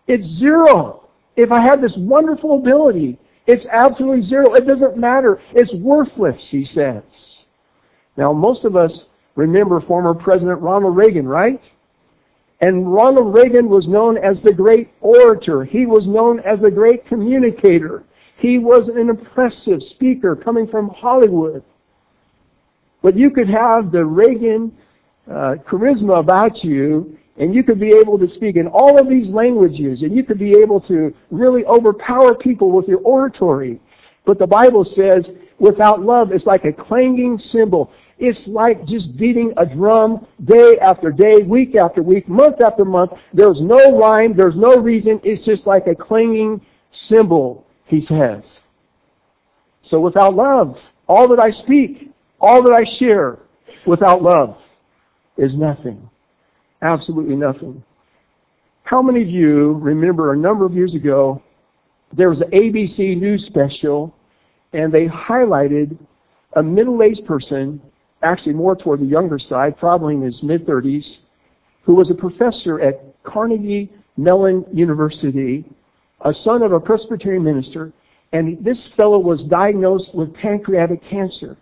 it's 0.07 0.27
zero. 0.27 1.09
If 1.35 1.51
I 1.51 1.61
have 1.61 1.81
this 1.81 1.95
wonderful 1.97 2.59
ability, 2.59 3.17
it's 3.48 3.65
absolutely 3.65 4.22
zero. 4.22 4.53
It 4.53 4.67
doesn't 4.67 4.98
matter. 4.98 5.41
It's 5.53 5.74
worthless, 5.74 6.50
he 6.50 6.65
says. 6.65 7.03
Now, 8.15 8.34
most 8.34 8.65
of 8.65 8.75
us 8.75 9.05
remember 9.36 9.79
former 9.81 10.13
President 10.13 10.62
Ronald 10.62 10.96
Reagan, 10.96 11.27
right? 11.27 11.62
And 12.62 12.93
Ronald 12.93 13.34
Reagan 13.34 13.69
was 13.69 13.88
known 13.88 14.17
as 14.17 14.41
the 14.41 14.53
great 14.53 14.89
orator. 15.00 15.63
He 15.63 15.86
was 15.86 16.08
known 16.08 16.41
as 16.41 16.60
the 16.60 16.72
great 16.72 17.05
communicator. 17.05 18.03
He 18.38 18.58
was 18.58 18.89
an 18.89 19.10
impressive 19.10 19.81
speaker 19.81 20.36
coming 20.36 20.67
from 20.67 20.89
Hollywood. 20.89 21.63
But 23.01 23.15
you 23.15 23.31
could 23.31 23.50
have 23.50 23.91
the 23.91 24.05
Reagan 24.05 24.75
uh, 25.29 25.55
charisma 25.65 26.19
about 26.19 26.63
you, 26.63 27.17
and 27.39 27.55
you 27.55 27.63
could 27.63 27.79
be 27.79 27.91
able 27.91 28.19
to 28.19 28.27
speak 28.27 28.58
in 28.58 28.67
all 28.67 29.00
of 29.00 29.08
these 29.08 29.29
languages, 29.29 30.01
and 30.01 30.15
you 30.15 30.24
could 30.24 30.38
be 30.38 30.53
able 30.53 30.81
to 30.81 31.15
really 31.31 31.65
overpower 31.65 32.36
people 32.36 32.72
with 32.72 32.88
your 32.88 33.00
oratory. 33.00 33.79
But 34.25 34.38
the 34.38 34.46
Bible 34.46 34.84
says, 34.84 35.31
without 35.58 36.01
love, 36.01 36.34
it's 36.34 36.46
like 36.46 36.65
a 36.65 36.74
clanging 36.74 37.39
cymbal. 37.39 37.91
It's 38.19 38.46
like 38.46 38.86
just 38.86 39.15
beating 39.15 39.53
a 39.55 39.65
drum 39.65 40.27
day 40.43 40.77
after 40.79 41.12
day, 41.12 41.38
week 41.38 41.75
after 41.75 42.03
week, 42.03 42.27
month 42.27 42.62
after 42.62 42.84
month. 42.84 43.13
There's 43.34 43.62
no 43.62 43.98
rhyme, 43.98 44.36
there's 44.36 44.58
no 44.58 44.75
reason. 44.77 45.22
It's 45.24 45.46
just 45.46 45.65
like 45.65 45.88
a 45.88 45.96
clanging 45.96 46.62
cymbal, 46.91 47.65
he 47.86 48.01
says. 48.01 48.43
So 49.84 50.01
without 50.01 50.36
love, 50.36 50.77
all 51.08 51.29
that 51.29 51.39
I 51.39 51.51
speak, 51.51 52.12
all 52.41 52.62
that 52.63 52.74
I 52.74 52.84
share, 52.84 53.39
without 53.86 54.22
love, 54.22 54.58
is 55.38 55.55
nothing. 55.55 56.10
Absolutely 56.81 57.36
nothing. 57.36 57.83
How 58.83 59.01
many 59.01 59.21
of 59.21 59.29
you 59.29 59.74
remember 59.74 60.33
a 60.33 60.38
number 60.38 60.65
of 60.65 60.74
years 60.74 60.95
ago, 60.95 61.41
there 62.13 62.29
was 62.29 62.41
an 62.41 62.50
ABC 62.51 63.19
news 63.19 63.45
special, 63.45 64.15
and 64.74 64.91
they 64.91 65.07
highlighted 65.07 65.98
a 66.53 66.63
middle-aged 66.63 67.25
person, 67.25 67.81
actually 68.24 68.53
more 68.53 68.75
toward 68.75 69.00
the 69.00 69.05
younger 69.05 69.38
side, 69.38 69.77
probably 69.77 70.15
in 70.15 70.21
his 70.21 70.41
mid-30s, 70.41 71.17
who 71.83 71.93
was 71.93 72.09
a 72.09 72.15
professor 72.15 72.79
at 72.79 73.21
Carnegie 73.24 73.91
Mellon 74.17 74.65
University, 74.74 75.65
a 76.21 76.33
son 76.33 76.63
of 76.63 76.71
a 76.71 76.79
Presbyterian 76.79 77.43
minister, 77.43 77.93
and 78.31 78.63
this 78.63 78.88
fellow 78.88 79.19
was 79.19 79.43
diagnosed 79.43 80.13
with 80.13 80.33
pancreatic 80.33 81.03
cancer. 81.03 81.57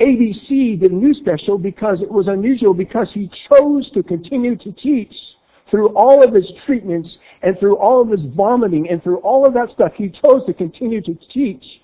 ABC 0.00 0.78
did 0.78 0.92
a 0.92 0.94
news 0.94 1.18
special 1.18 1.56
because 1.56 2.02
it 2.02 2.10
was 2.10 2.28
unusual 2.28 2.74
because 2.74 3.12
he 3.12 3.28
chose 3.28 3.88
to 3.90 4.02
continue 4.02 4.56
to 4.56 4.72
teach 4.72 5.36
through 5.70 5.88
all 5.88 6.22
of 6.22 6.34
his 6.34 6.52
treatments 6.64 7.18
and 7.42 7.58
through 7.58 7.76
all 7.76 8.02
of 8.02 8.10
his 8.10 8.26
vomiting 8.26 8.88
and 8.88 9.02
through 9.02 9.18
all 9.18 9.46
of 9.46 9.54
that 9.54 9.70
stuff. 9.70 9.94
He 9.94 10.10
chose 10.10 10.44
to 10.46 10.54
continue 10.54 11.00
to 11.00 11.14
teach. 11.14 11.80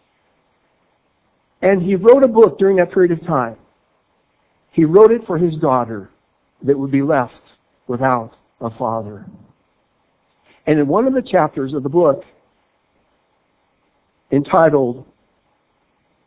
And 1.63 1.81
he 1.81 1.95
wrote 1.95 2.23
a 2.23 2.29
book 2.29 2.59
during 2.59 2.77
that 2.77 2.93
period 2.93 3.13
of 3.13 3.23
time. 3.23 3.57
He 4.71 4.85
wrote 4.85 5.11
it 5.11 5.27
for 5.27 5.39
his 5.39 5.57
daughter 5.57 6.11
that 6.63 6.79
would 6.79 6.91
be 6.91 7.03
left 7.03 7.41
without 7.87 8.37
a 8.61 8.71
father. 8.71 9.27
And 10.67 10.79
in 10.79 10.87
one 10.87 11.07
of 11.07 11.15
the 11.15 11.23
chapters 11.23 11.75
of 11.75 11.83
the 11.83 11.89
book, 11.89 12.25
entitled 14.31 15.05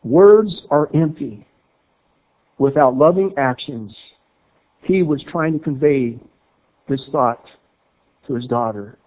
Words 0.04 0.66
Are 0.70 0.90
Empty, 0.94 1.46
without 2.58 2.96
loving 2.96 3.34
actions, 3.36 3.96
he 4.82 5.02
was 5.02 5.22
trying 5.22 5.52
to 5.52 5.58
convey 5.58 6.18
this 6.88 7.08
thought 7.08 7.48
to 8.26 8.34
his 8.34 8.46
daughter. 8.46 8.98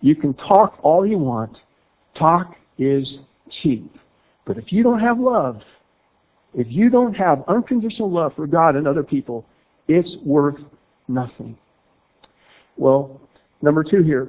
You 0.00 0.14
can 0.14 0.34
talk 0.34 0.78
all 0.82 1.06
you 1.06 1.18
want. 1.18 1.58
Talk 2.14 2.56
is 2.78 3.18
cheap. 3.50 3.96
But 4.44 4.58
if 4.58 4.72
you 4.72 4.82
don't 4.82 5.00
have 5.00 5.18
love, 5.18 5.62
if 6.54 6.68
you 6.70 6.90
don't 6.90 7.14
have 7.14 7.44
unconditional 7.48 8.10
love 8.10 8.34
for 8.34 8.46
God 8.46 8.76
and 8.76 8.86
other 8.86 9.02
people, 9.02 9.44
it's 9.88 10.16
worth 10.24 10.60
nothing. 11.08 11.56
Well, 12.76 13.20
number 13.62 13.82
two 13.82 14.02
here. 14.02 14.28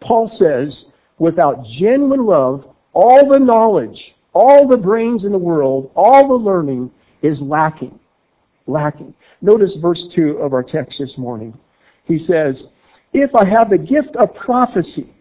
Paul 0.00 0.28
says, 0.28 0.86
without 1.18 1.64
genuine 1.64 2.24
love, 2.24 2.68
all 2.92 3.28
the 3.28 3.38
knowledge, 3.38 4.14
all 4.32 4.66
the 4.66 4.76
brains 4.76 5.24
in 5.24 5.32
the 5.32 5.38
world, 5.38 5.90
all 5.94 6.28
the 6.28 6.34
learning 6.34 6.90
is 7.22 7.40
lacking. 7.40 7.98
Lacking. 8.66 9.14
Notice 9.40 9.74
verse 9.76 10.08
2 10.14 10.38
of 10.38 10.52
our 10.52 10.62
text 10.62 10.98
this 10.98 11.16
morning. 11.16 11.56
He 12.04 12.18
says, 12.18 12.66
If 13.12 13.34
I 13.34 13.44
have 13.44 13.70
the 13.70 13.78
gift 13.78 14.16
of 14.16 14.34
prophecy 14.34 15.12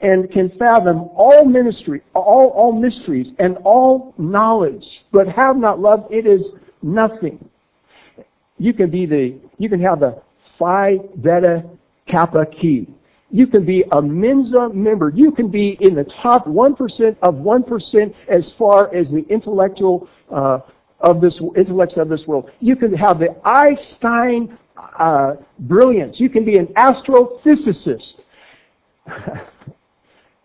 and 0.00 0.30
can 0.30 0.50
fathom 0.50 1.08
all 1.14 1.44
ministry, 1.44 2.02
all, 2.14 2.48
all 2.48 2.72
mysteries 2.72 3.32
and 3.38 3.56
all 3.64 4.14
knowledge, 4.18 4.86
but 5.12 5.28
have 5.28 5.56
not 5.56 5.80
love, 5.80 6.06
it 6.10 6.26
is 6.26 6.50
nothing. 6.82 7.48
You 8.58 8.72
can 8.72 8.90
be 8.90 9.06
the, 9.06 9.38
you 9.58 9.68
can 9.68 9.80
have 9.80 10.00
the 10.00 10.22
Phi 10.58 10.98
Beta 11.20 11.64
Kappa 12.06 12.46
key. 12.46 12.88
You 13.30 13.46
can 13.48 13.64
be 13.64 13.84
a 13.90 14.00
Mensa 14.00 14.68
member. 14.68 15.10
You 15.10 15.32
can 15.32 15.48
be 15.48 15.76
in 15.80 15.94
the 15.94 16.04
top 16.04 16.46
1% 16.46 17.16
of 17.20 17.34
1% 17.34 18.14
as 18.28 18.52
far 18.52 18.94
as 18.94 19.10
the 19.10 19.26
intellectual 19.28 20.08
uh, 20.30 20.60
of 21.00 21.20
this 21.20 21.40
intellects 21.56 21.96
of 21.96 22.08
this 22.08 22.26
world. 22.26 22.50
You 22.60 22.76
can 22.76 22.94
have 22.94 23.18
the 23.18 23.36
Einstein 23.46 24.56
uh, 24.98 25.34
brilliance. 25.60 26.20
You 26.20 26.28
can 26.28 26.44
be 26.44 26.56
an 26.58 26.66
astrophysicist. 26.68 28.22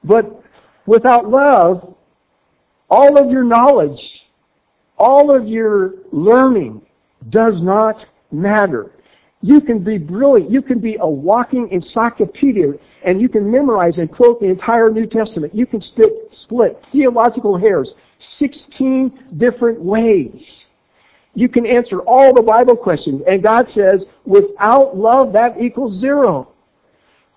but 0.04 0.44
without 0.86 1.30
love, 1.30 1.96
all 2.90 3.18
of 3.18 3.32
your 3.32 3.44
knowledge, 3.44 4.24
all 4.98 5.34
of 5.36 5.48
your 5.48 5.94
learning 6.12 6.82
does 7.30 7.62
not 7.62 8.06
matter. 8.32 8.92
You 9.42 9.62
can 9.62 9.80
be 9.80 9.98
brilliant. 9.98 10.52
You 10.52 10.62
can 10.62 10.80
be 10.80 10.98
a 11.00 11.08
walking 11.08 11.70
encyclopedia 11.70 12.74
and 13.04 13.22
you 13.22 13.30
can 13.30 13.50
memorize 13.50 13.98
and 13.98 14.12
quote 14.12 14.42
the 14.42 14.48
entire 14.48 14.90
New 14.90 15.06
Testament. 15.06 15.56
You 15.56 15.66
can 15.66 15.80
split, 15.80 16.12
split 16.32 16.84
theological 16.92 17.58
hairs 17.58 17.94
16 18.20 19.38
different 19.38 19.80
ways. 19.80 20.66
You 21.36 21.48
can 21.48 21.66
answer 21.66 22.02
all 22.02 22.34
the 22.34 22.42
Bible 22.42 22.76
questions. 22.76 23.22
And 23.28 23.42
God 23.42 23.70
says, 23.70 24.06
without 24.26 24.98
love, 24.98 25.32
that 25.34 25.62
equals 25.62 25.98
zero. 25.98 26.50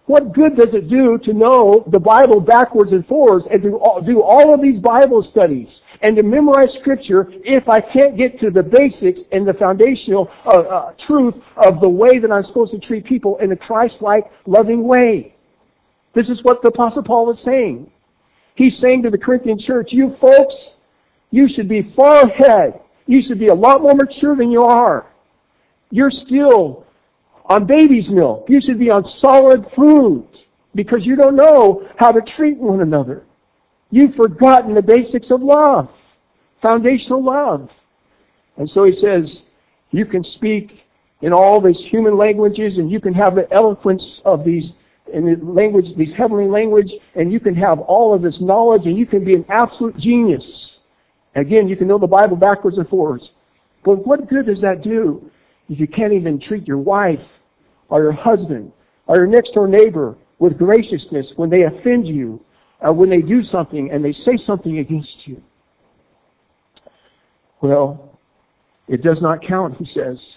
What 0.07 0.33
good 0.33 0.57
does 0.57 0.75
it 0.75 0.89
do 0.89 1.17
to 1.19 1.33
know 1.33 1.85
the 1.87 2.01
Bible 2.01 2.41
backwards 2.41 2.91
and 2.91 3.07
forwards 3.07 3.47
and 3.51 3.63
to 3.63 4.03
do 4.05 4.21
all 4.21 4.53
of 4.53 4.61
these 4.61 4.81
Bible 4.81 5.23
studies 5.23 5.81
and 6.01 6.17
to 6.17 6.25
memorize 6.25 6.75
Scripture 6.75 7.29
if 7.45 7.69
I 7.69 7.81
can't 7.81 8.17
get 8.17 8.41
to 8.41 8.51
the 8.51 8.65
basics 8.65 9.21
and 9.31 9.47
the 9.47 9.55
foundational 9.55 10.29
uh, 10.45 10.49
uh, 10.49 10.93
truth 11.07 11.37
of 11.57 11.81
the 11.81 11.89
way 11.89 12.19
that 12.19 12.33
I'm 12.33 12.43
supposed 12.43 12.73
to 12.73 12.81
treat 12.81 13.05
people 13.05 13.39
in 13.39 13.53
a 13.53 13.57
Christ-like, 13.57 14.31
loving 14.47 14.85
way? 14.85 15.37
This 16.15 16.29
is 16.29 16.43
what 16.43 16.63
the 16.63 16.69
Apostle 16.69 17.05
Paul 17.05 17.31
is 17.31 17.39
saying. 17.41 17.89
He's 18.57 18.77
saying 18.77 19.05
to 19.05 19.11
the 19.11 19.19
Corinthian 19.19 19.59
church, 19.59 19.93
you 19.93 20.17
folks, 20.21 20.71
you 21.31 21.49
should 21.49 21.69
be 21.69 21.83
far 21.95 22.23
ahead. 22.23 22.81
You 23.07 23.23
should 23.23 23.39
be 23.39 23.49
a 23.49 23.55
lot 23.55 23.83
more 23.83 23.95
mature 23.95 24.37
than 24.37 24.51
you 24.51 24.65
are. 24.65 25.07
You're 25.91 26.11
still 26.11 26.87
on 27.47 27.67
baby's 27.67 28.11
milk. 28.11 28.47
You 28.49 28.61
should 28.61 28.79
be 28.79 28.91
on 28.91 29.05
solid 29.05 29.67
food 29.75 30.27
because 30.75 31.05
you 31.05 31.17
don't 31.17 31.37
know 31.37 31.89
how 31.97 32.13
to 32.13 32.21
treat 32.21 32.59
one 32.59 32.81
another. 32.81 33.25
You've 33.91 34.15
forgotten 34.15 34.75
the 34.75 34.83
basics 34.83 35.31
of 35.31 35.43
love, 35.43 35.91
foundational 36.63 37.23
love. 37.23 37.71
And 38.57 38.69
so 38.69 38.85
he 38.85 38.93
says, 38.93 39.43
you 39.91 40.07
can 40.07 40.25
speak 40.25 40.83
in 41.21 41.33
all 41.33 41.61
these 41.61 41.81
human 41.81 42.17
languages 42.17 42.79
and 42.79 42.91
you 42.91 43.01
can 43.01 43.15
have 43.15 43.35
the 43.35 43.51
eloquence 43.53 44.21
of 44.25 44.45
these 44.45 44.73
in 45.13 45.27
the 45.27 45.37
language, 45.45 45.95
these 45.95 46.13
heavenly 46.13 46.49
language, 46.49 46.93
and 47.15 47.33
you 47.33 47.39
can 47.39 47.55
have 47.55 47.81
all 47.81 48.15
of 48.15 48.23
this 48.23 48.41
knowledge 48.41 48.87
and 48.87 48.97
you 48.97 49.05
can 49.05 49.25
be 49.25 49.35
an 49.35 49.45
absolute 49.49 49.97
genius. 49.97 50.77
Again, 51.35 51.69
you 51.69 51.77
can 51.77 51.87
know 51.87 51.99
the 51.99 52.07
Bible 52.07 52.37
backwards 52.37 52.79
and 52.79 52.89
forwards. 52.89 53.31
But 53.85 54.07
what 54.07 54.29
good 54.29 54.47
does 54.47 54.61
that 54.63 54.83
do 54.83 55.31
if 55.73 55.81
you 55.81 55.87
can't 55.87 56.13
even 56.13 56.39
treat 56.39 56.69
your 56.69 56.79
wife 56.79 57.25
or 57.89 58.03
your 58.03 58.13
husband 58.13 58.73
or 59.07 59.17
your 59.17 59.27
next 59.27 59.55
door 59.55 59.67
neighbor 59.67 60.17
with 60.39 60.59
graciousness 60.59 61.33
when 61.37 61.49
they 61.49 61.63
offend 61.63 62.07
you 62.07 62.45
or 62.81 62.93
when 62.93 63.09
they 63.09 63.23
do 63.23 63.43
something 63.43 63.91
and 63.91 64.05
they 64.05 64.13
say 64.13 64.37
something 64.37 64.79
against 64.79 65.27
you? 65.27 65.43
Well, 67.63 68.19
it 68.87 69.03
does 69.03 69.23
not 69.23 69.41
count, 69.41 69.79
he 69.79 69.85
says. 69.85 70.37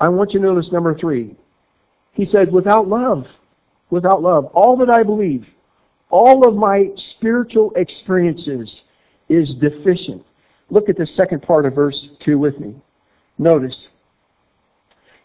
I 0.00 0.08
want 0.08 0.32
you 0.32 0.40
to 0.40 0.46
notice 0.46 0.72
number 0.72 0.94
three. 0.96 1.36
He 2.12 2.24
says, 2.24 2.48
without 2.48 2.88
love, 2.88 3.28
without 3.90 4.20
love, 4.20 4.46
all 4.46 4.76
that 4.78 4.90
I 4.90 5.04
believe, 5.04 5.46
all 6.08 6.48
of 6.48 6.56
my 6.56 6.90
spiritual 6.96 7.72
experiences 7.76 8.82
is 9.28 9.54
deficient. 9.54 10.24
Look 10.70 10.88
at 10.88 10.96
the 10.96 11.06
second 11.06 11.42
part 11.42 11.66
of 11.66 11.74
verse 11.74 12.08
2 12.20 12.36
with 12.36 12.58
me. 12.58 12.74
Notice. 13.40 13.86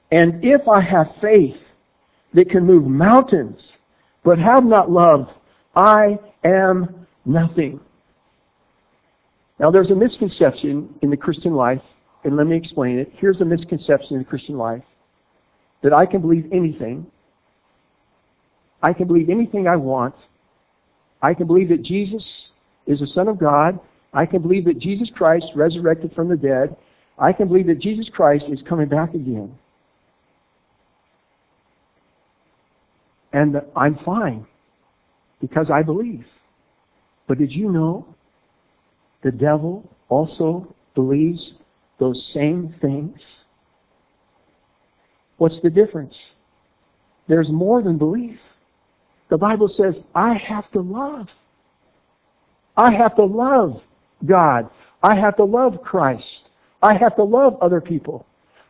And 0.09 0.41
if 0.41 0.69
I 0.69 0.79
have 0.79 1.07
faith 1.19 1.57
that 2.33 2.49
can 2.49 2.65
move 2.65 2.87
mountains, 2.87 3.73
but 4.23 4.39
have 4.39 4.63
not 4.63 4.89
love, 4.89 5.29
I 5.75 6.17
am 6.45 7.05
nothing. 7.25 7.81
Now, 9.59 9.69
there's 9.69 9.91
a 9.91 9.95
misconception 9.95 10.95
in 11.01 11.09
the 11.09 11.17
Christian 11.17 11.55
life, 11.55 11.81
and 12.23 12.37
let 12.37 12.47
me 12.47 12.55
explain 12.55 12.99
it. 12.99 13.11
Here's 13.17 13.41
a 13.41 13.45
misconception 13.45 14.15
in 14.15 14.19
the 14.19 14.29
Christian 14.29 14.57
life 14.57 14.83
that 15.83 15.91
I 15.91 16.05
can 16.05 16.21
believe 16.21 16.47
anything. 16.53 17.05
I 18.81 18.93
can 18.93 19.07
believe 19.07 19.29
anything 19.29 19.67
I 19.67 19.75
want. 19.75 20.15
I 21.21 21.33
can 21.33 21.47
believe 21.47 21.67
that 21.67 21.81
Jesus 21.81 22.49
is 22.85 23.01
the 23.01 23.07
Son 23.07 23.27
of 23.27 23.37
God. 23.37 23.77
I 24.13 24.25
can 24.25 24.41
believe 24.41 24.63
that 24.65 24.79
Jesus 24.79 25.09
Christ 25.09 25.47
resurrected 25.53 26.13
from 26.13 26.29
the 26.29 26.37
dead. 26.37 26.77
I 27.17 27.31
can 27.31 27.47
believe 27.47 27.67
that 27.67 27.79
Jesus 27.79 28.09
Christ 28.09 28.49
is 28.49 28.61
coming 28.61 28.87
back 28.87 29.13
again. 29.13 29.57
And 33.31 33.61
I'm 33.75 33.97
fine 33.97 34.45
because 35.41 35.69
I 35.69 35.81
believe. 35.81 36.25
But 37.27 37.37
did 37.37 37.51
you 37.51 37.71
know 37.71 38.05
the 39.23 39.31
devil 39.31 39.89
also 40.09 40.73
believes 40.93 41.53
those 41.99 42.25
same 42.33 42.75
things? 42.81 43.21
What's 45.37 45.59
the 45.61 45.69
difference? 45.69 46.21
There's 47.27 47.49
more 47.49 47.81
than 47.81 47.97
belief. 47.97 48.39
The 49.29 49.37
Bible 49.37 49.67
says, 49.67 50.01
I 50.13 50.35
have 50.35 50.71
to 50.71 50.81
love. 50.81 51.27
I 52.77 52.91
have 52.91 53.15
to 53.15 53.23
love 53.23 53.81
God. 54.25 54.69
I 55.01 55.15
have 55.15 55.35
to 55.37 55.43
love 55.43 55.81
Christ. 55.81 56.49
I 56.85 56.93
have 56.93 57.15
to 57.15 57.23
love 57.23 57.57
other 57.61 57.81
people. 57.81 58.27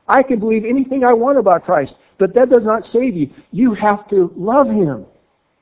I 0.08 0.24
can 0.24 0.40
believe 0.40 0.64
anything 0.64 1.04
I 1.04 1.12
want 1.12 1.38
about 1.38 1.66
Christ, 1.66 1.96
but 2.18 2.34
that 2.34 2.50
does 2.50 2.64
not 2.64 2.86
save 2.86 3.14
you. 3.14 3.30
You 3.52 3.74
have 3.74 4.08
to 4.10 4.32
love 4.38 4.68
Him, 4.68 5.06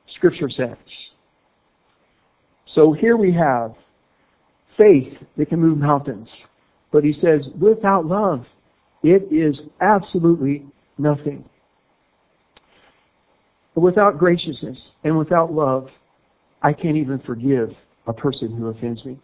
Scripture 0.05 0.51
says. 0.51 0.77
So 2.67 2.93
here 2.93 3.17
we 3.17 3.33
have 3.33 3.73
faith 4.77 5.17
that 5.35 5.49
can 5.49 5.61
move 5.61 5.79
mountains. 5.79 6.31
But 6.91 7.03
he 7.03 7.11
says, 7.11 7.49
without 7.59 8.05
love, 8.05 8.45
it 9.01 9.23
is 9.31 9.63
absolutely 9.81 10.63
nothing. 10.99 11.43
Without 13.73 14.19
graciousness 14.19 14.91
and 15.03 15.17
without 15.17 15.51
love, 15.51 15.89
I 16.61 16.71
can't 16.73 16.97
even 16.97 17.17
forgive 17.17 17.75
a 18.05 18.13
person 18.13 18.55
who 18.55 18.67
offends 18.67 19.03
me. 19.05 19.17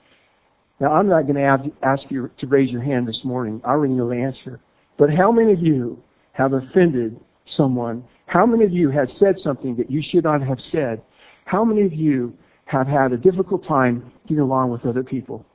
Now, 0.80 0.94
I'm 0.94 1.08
not 1.08 1.24
going 1.24 1.36
to 1.36 1.72
ask 1.84 2.10
you 2.10 2.32
to 2.38 2.48
raise 2.48 2.72
your 2.72 2.82
hand 2.82 3.08
this 3.08 3.26
morning. 3.26 3.62
I 3.66 3.72
already 3.72 3.94
know 3.94 4.10
the 4.10 4.16
answer. 4.16 4.60
But 4.98 5.14
how 5.14 5.32
many 5.32 5.52
of 5.52 5.60
you 5.60 6.02
have 6.32 6.54
offended 6.54 7.20
someone? 7.46 8.06
How 8.28 8.46
many 8.46 8.64
of 8.64 8.72
you 8.72 8.90
have 8.90 9.10
said 9.10 9.38
something 9.38 9.76
that 9.76 9.92
you 9.92 10.02
should 10.02 10.24
not 10.24 10.42
have 10.42 10.62
said? 10.62 11.02
How 11.46 11.66
many 11.66 11.82
of 11.82 11.94
you 11.94 12.34
have 12.66 12.88
had 12.88 13.12
a 13.12 13.18
difficult 13.18 13.66
time 13.66 14.12
getting 14.28 14.40
along 14.40 14.72
with 14.72 14.86
other 14.86 15.04
people? 15.04 15.46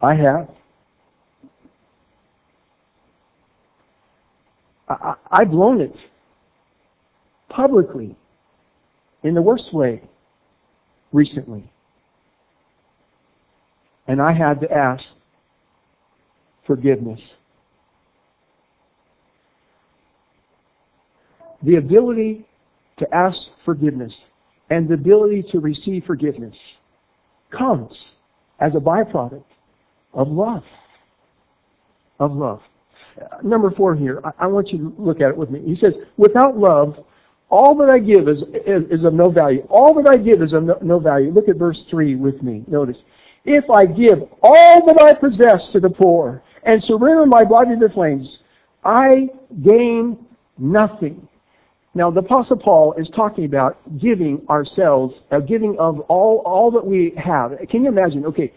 I 0.00 0.14
have. 0.14 0.50
I, 4.88 5.14
I've 5.30 5.50
blown 5.50 5.80
it 5.80 5.96
publicly 7.48 8.14
in 9.24 9.34
the 9.34 9.42
worst 9.42 9.72
way 9.72 10.02
recently. 11.12 11.68
And 14.06 14.20
I 14.20 14.32
had 14.32 14.60
to 14.60 14.72
ask 14.72 15.08
forgiveness. 16.66 17.34
The 21.62 21.76
ability 21.76 22.46
to 22.98 23.14
ask 23.14 23.48
forgiveness 23.64 24.24
and 24.70 24.88
the 24.88 24.94
ability 24.94 25.42
to 25.44 25.60
receive 25.60 26.04
forgiveness 26.04 26.58
comes 27.50 28.10
as 28.58 28.74
a 28.74 28.80
byproduct 28.80 29.44
of 30.12 30.28
love. 30.28 30.64
Of 32.18 32.32
love. 32.32 32.62
Number 33.42 33.70
four 33.70 33.94
here, 33.94 34.22
I, 34.38 34.46
want 34.46 34.72
you 34.72 34.78
to 34.78 34.94
look 34.98 35.20
at 35.20 35.30
it 35.30 35.36
with 35.36 35.50
me. 35.50 35.60
He 35.60 35.74
says, 35.74 35.94
without 36.16 36.58
love, 36.58 37.02
all 37.48 37.74
that 37.76 37.88
I 37.88 37.98
give 37.98 38.28
is, 38.28 38.42
is, 38.66 38.84
is 38.90 39.04
of 39.04 39.14
no 39.14 39.30
value. 39.30 39.66
All 39.70 39.94
that 39.94 40.06
I 40.06 40.16
give 40.16 40.42
is 40.42 40.52
of 40.52 40.64
no, 40.64 40.78
no 40.82 40.98
value. 40.98 41.30
Look 41.30 41.48
at 41.48 41.56
verse 41.56 41.82
3 41.84 42.16
with 42.16 42.42
me. 42.42 42.64
Notice. 42.66 42.98
If 43.46 43.70
I 43.70 43.86
give 43.86 44.22
all 44.42 44.84
that 44.86 45.00
I 45.00 45.14
possess 45.14 45.66
to 45.68 45.80
the 45.80 45.88
poor 45.90 46.42
and 46.64 46.82
surrender 46.82 47.26
my 47.26 47.44
body 47.44 47.74
to 47.74 47.88
the 47.88 47.92
flames, 47.92 48.40
I 48.84 49.30
gain 49.62 50.26
nothing. 50.58 51.28
Now, 51.94 52.10
the 52.10 52.20
Apostle 52.20 52.58
Paul 52.58 52.92
is 52.94 53.08
talking 53.08 53.44
about 53.44 53.78
giving 53.98 54.42
ourselves, 54.50 55.22
uh, 55.30 55.38
giving 55.38 55.78
of 55.78 56.00
all, 56.00 56.42
all 56.44 56.70
that 56.72 56.84
we 56.84 57.14
have. 57.16 57.56
Can 57.70 57.84
you 57.84 57.88
imagine? 57.88 58.26
Okay, 58.26 58.52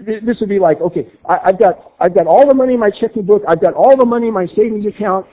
this 0.00 0.38
would 0.40 0.48
be 0.48 0.58
like, 0.58 0.80
okay, 0.80 1.10
I, 1.28 1.38
I've 1.46 1.58
got 1.58 1.92
I've 1.98 2.14
got 2.14 2.26
all 2.26 2.46
the 2.46 2.54
money 2.54 2.74
in 2.74 2.80
my 2.80 2.90
checking 2.90 3.24
book, 3.24 3.42
I've 3.48 3.60
got 3.60 3.74
all 3.74 3.96
the 3.96 4.04
money 4.04 4.28
in 4.28 4.34
my 4.34 4.46
savings 4.46 4.86
account, 4.86 5.26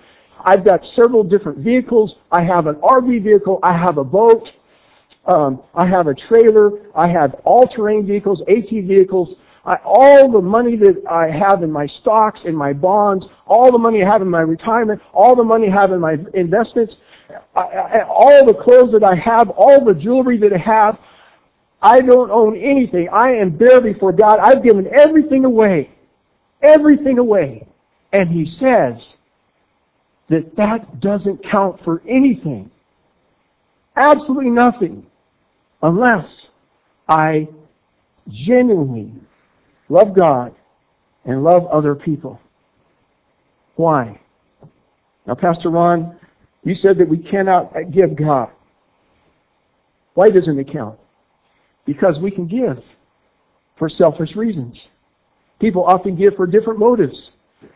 I've 0.43 0.63
got 0.63 0.85
several 0.85 1.23
different 1.23 1.59
vehicles, 1.59 2.15
I 2.31 2.43
have 2.43 2.67
an 2.67 2.75
RV 2.75 3.23
vehicle, 3.23 3.59
I 3.63 3.77
have 3.77 3.97
a 3.97 4.03
boat, 4.03 4.51
um, 5.25 5.63
I 5.73 5.85
have 5.85 6.07
a 6.07 6.13
trailer, 6.13 6.71
I 6.95 7.07
have 7.07 7.35
all-terrain 7.45 8.05
vehicles, 8.05 8.41
AT 8.41 8.69
vehicles, 8.69 9.35
I, 9.65 9.75
all 9.85 10.29
the 10.29 10.41
money 10.41 10.75
that 10.75 11.03
I 11.09 11.29
have 11.29 11.63
in 11.63 11.71
my 11.71 11.87
stocks, 11.87 12.43
in 12.43 12.55
my 12.55 12.73
bonds, 12.73 13.25
all 13.47 13.71
the 13.71 13.77
money 13.77 14.03
I 14.03 14.09
have 14.09 14.21
in 14.21 14.29
my 14.29 14.41
retirement, 14.41 15.01
all 15.13 15.35
the 15.35 15.43
money 15.43 15.69
I 15.69 15.71
have 15.71 15.93
in 15.93 16.01
my 16.01 16.17
investments, 16.33 16.97
I, 17.55 17.61
I, 17.61 18.03
all 18.03 18.45
the 18.45 18.53
clothes 18.53 18.91
that 18.91 19.03
I 19.03 19.15
have, 19.15 19.49
all 19.51 19.85
the 19.85 19.93
jewelry 19.93 20.37
that 20.39 20.51
I 20.51 20.57
have, 20.57 20.99
I 21.81 22.01
don't 22.01 22.31
own 22.31 22.57
anything. 22.57 23.09
I 23.09 23.31
am 23.31 23.51
bare 23.51 23.81
before 23.81 24.11
God. 24.11 24.39
I've 24.39 24.63
given 24.63 24.87
everything 24.87 25.45
away. 25.45 25.91
Everything 26.61 27.17
away. 27.17 27.67
And 28.11 28.29
he 28.29 28.45
says 28.45 29.05
that 30.29 30.55
that 30.55 30.99
doesn't 31.01 31.43
count 31.43 31.83
for 31.83 32.01
anything. 32.07 32.71
Absolutely 33.95 34.49
nothing. 34.49 35.05
Unless 35.83 36.47
I 37.09 37.49
genuinely 38.29 39.11
love 39.89 40.15
God 40.15 40.55
and 41.25 41.43
love 41.43 41.67
other 41.67 41.93
people. 41.93 42.39
Why? 43.75 44.21
Now, 45.27 45.35
Pastor 45.35 45.69
Ron, 45.69 46.17
you 46.63 46.73
said 46.73 46.97
that 46.99 47.09
we 47.09 47.17
cannot 47.17 47.73
give 47.91 48.15
God. 48.15 48.49
Why 50.13 50.29
doesn't 50.29 50.57
it 50.57 50.71
count? 50.71 50.97
Because 51.85 52.17
we 52.17 52.31
can 52.31 52.47
give 52.47 52.81
for 53.77 53.89
selfish 53.89 54.37
reasons. 54.37 54.87
People 55.59 55.83
often 55.83 56.15
give 56.15 56.35
for 56.35 56.47
different 56.47 56.79
motives. 56.79 57.31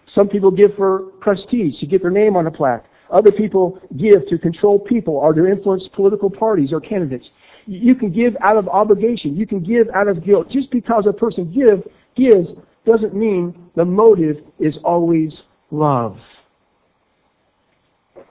Some 0.06 0.30
people 0.30 0.52
give 0.52 0.76
for 0.76 1.00
prestige, 1.20 1.80
to 1.80 1.86
get 1.86 2.02
their 2.02 2.12
name 2.12 2.38
on 2.38 2.48
a 2.48 2.52
plaque. 2.52 2.86
Other 3.10 3.32
people 3.32 3.80
give 3.96 4.28
to 4.28 4.38
control 4.38 4.80
people 4.80 5.16
or 5.16 5.34
to 5.34 5.46
influence 5.46 5.88
political 5.88 6.30
parties 6.30 6.74
or 6.74 6.82
candidates. 6.82 7.30
You 7.66 7.96
can 7.96 8.12
give 8.12 8.36
out 8.42 8.58
of 8.58 8.68
obligation. 8.68 9.36
You 9.36 9.48
can 9.48 9.62
give 9.62 9.90
out 9.94 10.08
of 10.08 10.24
guilt. 10.24 10.50
Just 10.50 10.72
because 10.72 11.06
a 11.06 11.14
person 11.14 11.52
give, 11.52 11.88
gives 12.16 12.54
doesn't 12.86 13.14
mean 13.14 13.70
the 13.76 13.86
motive 13.86 14.44
is 14.60 14.78
always 14.84 15.44
love. 15.72 16.20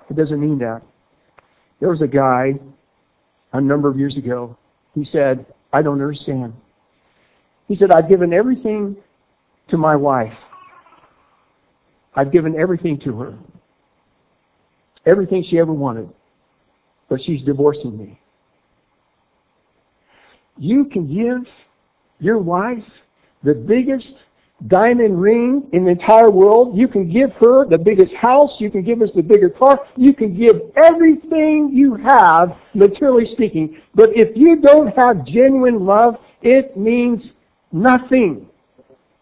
It 0.08 0.16
doesn't 0.16 0.40
mean 0.40 0.58
that. 0.58 0.82
There 1.80 1.90
was 1.90 2.02
a 2.02 2.06
guy 2.06 2.54
a 3.52 3.60
number 3.60 3.88
of 3.88 3.98
years 3.98 4.16
ago. 4.16 4.56
He 4.94 5.04
said, 5.04 5.44
I 5.72 5.82
don't 5.82 6.00
understand. 6.00 6.54
He 7.68 7.74
said, 7.74 7.90
I've 7.90 8.08
given 8.08 8.32
everything 8.32 8.96
to 9.68 9.76
my 9.76 9.96
wife. 9.96 10.36
I've 12.14 12.32
given 12.32 12.58
everything 12.58 12.98
to 13.00 13.18
her. 13.18 13.38
Everything 15.06 15.42
she 15.42 15.58
ever 15.58 15.72
wanted. 15.72 16.10
But 17.08 17.22
she's 17.22 17.42
divorcing 17.42 17.96
me. 17.96 18.20
You 20.58 20.86
can 20.86 21.06
give 21.06 21.48
your 22.18 22.38
wife 22.38 22.84
the 23.42 23.54
biggest 23.54 24.16
diamond 24.68 25.20
ring 25.20 25.68
in 25.72 25.84
the 25.84 25.90
entire 25.90 26.30
world. 26.30 26.76
You 26.76 26.88
can 26.88 27.10
give 27.10 27.32
her 27.34 27.66
the 27.66 27.78
biggest 27.78 28.14
house. 28.14 28.58
You 28.58 28.70
can 28.70 28.82
give 28.82 29.02
us 29.02 29.10
the 29.14 29.22
bigger 29.22 29.50
car. 29.50 29.80
You 29.96 30.14
can 30.14 30.34
give 30.34 30.62
everything 30.76 31.70
you 31.72 31.94
have, 31.94 32.56
materially 32.74 33.26
speaking. 33.26 33.80
But 33.94 34.16
if 34.16 34.36
you 34.36 34.56
don't 34.56 34.88
have 34.96 35.24
genuine 35.24 35.84
love, 35.84 36.16
it 36.42 36.76
means 36.76 37.34
nothing. 37.70 38.48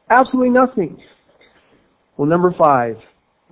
Absolutely 0.09 0.51
nothing. 0.51 1.03
Well, 2.17 2.29
number 2.29 2.53
five. 2.53 2.99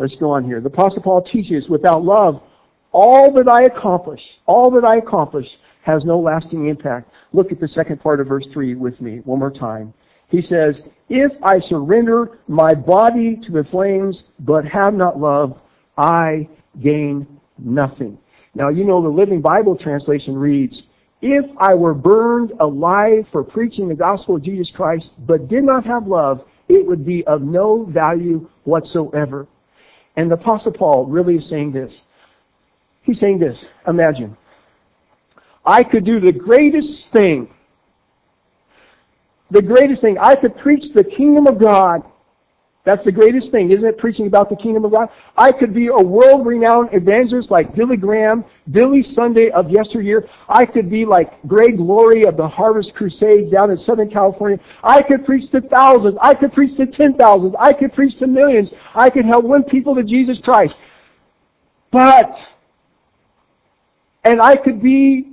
Let's 0.02 0.16
go 0.16 0.32
on 0.32 0.42
here. 0.44 0.60
The 0.60 0.66
Apostle 0.66 1.00
Paul 1.00 1.22
teaches 1.22 1.68
without 1.68 2.02
love, 2.02 2.42
all 2.90 3.32
that 3.34 3.46
I 3.46 3.62
accomplish, 3.62 4.20
all 4.46 4.68
that 4.72 4.84
I 4.84 4.96
accomplish 4.96 5.46
has 5.82 6.04
no 6.04 6.18
lasting 6.18 6.66
impact. 6.66 7.08
Look 7.32 7.52
at 7.52 7.60
the 7.60 7.68
second 7.68 8.00
part 8.00 8.18
of 8.18 8.26
verse 8.26 8.48
3 8.48 8.74
with 8.74 9.00
me 9.00 9.18
one 9.18 9.38
more 9.38 9.52
time. 9.52 9.94
He 10.26 10.42
says, 10.42 10.80
If 11.08 11.30
I 11.44 11.60
surrender 11.60 12.40
my 12.48 12.74
body 12.74 13.36
to 13.44 13.52
the 13.52 13.62
flames 13.62 14.24
but 14.40 14.64
have 14.64 14.92
not 14.94 15.20
love, 15.20 15.56
I 15.96 16.48
gain 16.80 17.38
nothing. 17.56 18.18
Now, 18.56 18.70
you 18.70 18.82
know 18.82 19.02
the 19.02 19.08
Living 19.08 19.40
Bible 19.40 19.76
translation 19.76 20.34
reads, 20.34 20.82
If 21.20 21.46
I 21.58 21.74
were 21.74 21.94
burned 21.94 22.54
alive 22.58 23.28
for 23.30 23.44
preaching 23.44 23.86
the 23.86 23.94
gospel 23.94 24.34
of 24.34 24.42
Jesus 24.42 24.68
Christ 24.74 25.12
but 25.20 25.46
did 25.46 25.62
not 25.62 25.86
have 25.86 26.08
love, 26.08 26.44
it 26.68 26.84
would 26.84 27.06
be 27.06 27.24
of 27.28 27.42
no 27.42 27.84
value 27.84 28.50
whatsoever. 28.64 29.46
And 30.16 30.30
the 30.30 30.34
Apostle 30.34 30.72
Paul 30.72 31.06
really 31.06 31.36
is 31.36 31.46
saying 31.46 31.72
this. 31.72 32.00
He's 33.02 33.18
saying 33.18 33.38
this. 33.38 33.64
Imagine. 33.86 34.36
I 35.64 35.82
could 35.84 36.04
do 36.04 36.20
the 36.20 36.32
greatest 36.32 37.10
thing 37.12 37.48
the 39.52 39.62
greatest 39.62 40.00
thing. 40.00 40.18
I 40.18 40.34
could 40.34 40.56
preach 40.56 40.92
the 40.94 41.04
kingdom 41.04 41.46
of 41.46 41.58
God. 41.58 42.02
That's 42.84 43.04
the 43.04 43.12
greatest 43.12 43.52
thing, 43.52 43.70
isn't 43.70 43.88
it? 43.88 43.96
Preaching 43.96 44.26
about 44.26 44.50
the 44.50 44.56
kingdom 44.56 44.84
of 44.84 44.90
God. 44.90 45.08
I 45.36 45.52
could 45.52 45.72
be 45.72 45.86
a 45.86 45.96
world-renowned 45.96 46.88
evangelist 46.92 47.48
like 47.48 47.76
Billy 47.76 47.96
Graham, 47.96 48.44
Billy 48.72 49.04
Sunday 49.04 49.50
of 49.50 49.70
yesteryear. 49.70 50.28
I 50.48 50.66
could 50.66 50.90
be 50.90 51.04
like 51.04 51.40
Greg 51.46 51.78
Laurie 51.78 52.24
of 52.24 52.36
the 52.36 52.48
Harvest 52.48 52.92
Crusades 52.94 53.52
down 53.52 53.70
in 53.70 53.78
Southern 53.78 54.10
California. 54.10 54.58
I 54.82 55.00
could 55.00 55.24
preach 55.24 55.48
to 55.52 55.60
thousands. 55.60 56.18
I 56.20 56.34
could 56.34 56.52
preach 56.52 56.76
to 56.76 56.86
ten 56.86 57.14
thousands. 57.14 57.54
I 57.56 57.72
could 57.72 57.92
preach 57.92 58.16
to 58.18 58.26
millions. 58.26 58.72
I 58.96 59.10
could 59.10 59.26
help 59.26 59.44
win 59.44 59.62
people 59.62 59.94
to 59.94 60.02
Jesus 60.02 60.40
Christ. 60.40 60.74
But, 61.92 62.36
and 64.24 64.42
I 64.42 64.56
could 64.56 64.82
be 64.82 65.28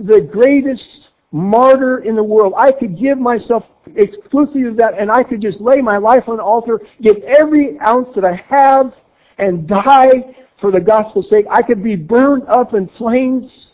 the 0.00 0.22
greatest 0.22 1.10
martyr 1.30 1.98
in 1.98 2.16
the 2.16 2.22
world. 2.22 2.54
I 2.56 2.72
could 2.72 2.98
give 2.98 3.18
myself 3.18 3.64
exclusively 3.96 4.64
to 4.64 4.74
that 4.74 4.98
and 4.98 5.10
I 5.10 5.22
could 5.22 5.40
just 5.40 5.60
lay 5.60 5.80
my 5.80 5.98
life 5.98 6.28
on 6.28 6.38
the 6.38 6.42
altar, 6.42 6.80
give 7.02 7.16
every 7.18 7.78
ounce 7.80 8.14
that 8.14 8.24
I 8.24 8.34
have 8.48 8.94
and 9.38 9.66
die 9.66 10.34
for 10.60 10.70
the 10.70 10.80
gospel's 10.80 11.28
sake. 11.28 11.46
I 11.50 11.62
could 11.62 11.82
be 11.82 11.96
burned 11.96 12.48
up 12.48 12.74
in 12.74 12.88
flames. 12.88 13.72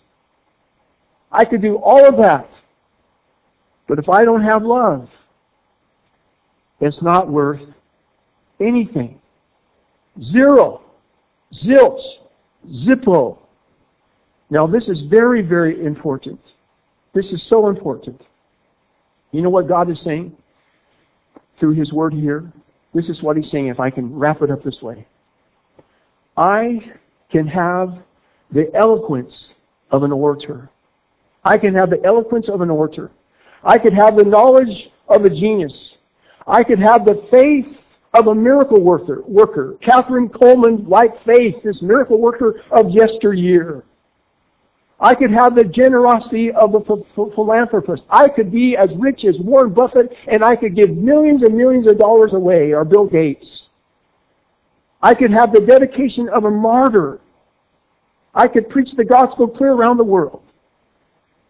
I 1.31 1.45
could 1.45 1.63
do 1.63 1.77
all 1.77 2.07
of 2.07 2.17
that. 2.19 2.51
But 3.87 3.99
if 3.99 4.09
I 4.09 4.25
don't 4.25 4.43
have 4.43 4.63
love, 4.63 5.09
it's 6.81 7.03
not 7.03 7.29
worth 7.29 7.63
anything. 8.61 9.21
Zero. 10.21 10.83
Zilch. 11.53 12.03
Zippo. 12.69 13.39
Now 14.51 14.67
this 14.67 14.89
is 14.89 15.03
very, 15.03 15.43
very 15.43 15.85
important. 15.85 16.41
This 17.15 17.33
is 17.33 17.43
so 17.43 17.69
important. 17.69 18.21
You 19.31 19.41
know 19.41 19.51
what 19.51 19.69
God 19.69 19.89
is 19.89 20.01
saying 20.01 20.37
through 21.59 21.75
His 21.75 21.93
Word 21.93 22.13
here? 22.13 22.53
This 22.93 23.09
is 23.09 23.23
what 23.23 23.37
He's 23.37 23.51
saying, 23.51 23.69
if 23.69 23.81
I 23.81 23.91
can 23.91 24.15
wrap 24.15 24.43
it 24.43 24.51
up 24.51 24.63
this 24.63 24.83
way. 24.83 25.07
I 26.37 26.93
can 27.31 27.47
have 27.47 28.03
the 28.51 28.71
eloquence 28.75 29.51
of 29.91 30.03
an 30.03 30.13
orator. 30.13 30.69
I 31.45 31.59
can 31.59 31.75
have 31.75 31.91
the 31.91 32.03
eloquence 32.05 32.49
of 32.49 32.61
an 32.61 32.71
orator. 32.71 33.11
I 33.63 33.79
could 33.79 33.93
have 33.93 34.17
the 34.17 34.25
knowledge 34.25 34.91
of 35.09 35.25
a 35.25 35.31
genius. 35.31 35.97
I 36.47 36.65
could 36.65 36.79
have 36.79 37.05
the 37.05 37.27
faith 37.31 37.67
of 38.13 38.27
a 38.29 38.35
miracle 38.35 38.81
worker. 38.81 39.23
Kathryn 39.83 40.31
Kuhlman, 40.31 40.89
like 40.89 41.23
faith, 41.25 41.57
this 41.63 41.83
miracle 41.83 42.21
worker 42.21 42.61
of 42.71 42.91
yesteryear. 42.91 43.85
I 45.05 45.15
could 45.15 45.33
have 45.33 45.55
the 45.55 45.65
generosity 45.65 46.51
of 46.51 46.75
a 46.75 46.81
philanthropist. 47.35 48.05
I 48.09 48.27
could 48.27 48.51
be 48.51 48.75
as 48.75 48.91
rich 48.97 49.27
as 49.27 49.39
Warren 49.39 49.75
Buffett 49.75 50.17
and 50.27 50.43
I 50.43 50.57
could 50.57 50.75
give 50.75 50.97
millions 50.97 51.43
and 51.43 51.55
millions 51.55 51.87
of 51.87 51.99
dollars 51.99 52.33
away, 52.33 52.73
or 52.73 52.87
Bill 52.87 53.05
Gates. 53.05 53.69
I 55.03 55.15
could 55.15 55.31
have 55.31 55.53
the 55.53 55.61
dedication 55.61 56.31
of 56.31 56.45
a 56.45 56.51
martyr. 56.51 57.21
I 58.35 58.49
could 58.49 58.71
preach 58.71 58.93
the 58.93 59.05
gospel 59.05 59.47
clear 59.47 59.73
around 59.73 59.99
the 59.99 60.05
world. 60.05 60.41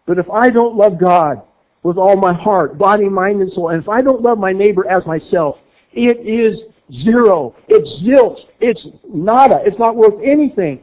But 0.05 0.19
if 0.19 0.29
I 0.29 0.49
don't 0.49 0.75
love 0.75 0.99
God 0.99 1.41
with 1.81 1.97
all 1.97 2.17
my 2.17 2.33
heart, 2.33 2.77
body, 2.77 3.07
mind, 3.07 3.41
and 3.41 3.49
soul, 3.53 3.69
and 3.69 3.81
if 3.81 3.87
I 3.87 4.01
don't 4.01 4.21
love 4.21 4.37
my 4.37 4.51
neighbor 4.51 4.85
as 4.85 5.05
myself, 5.05 5.59
it 5.93 6.17
is 6.27 6.61
zero. 6.91 7.55
It's 7.69 8.03
zilch. 8.03 8.41
It's 8.59 8.85
nada. 9.07 9.61
It's 9.65 9.79
not 9.79 9.95
worth 9.95 10.21
anything. 10.21 10.81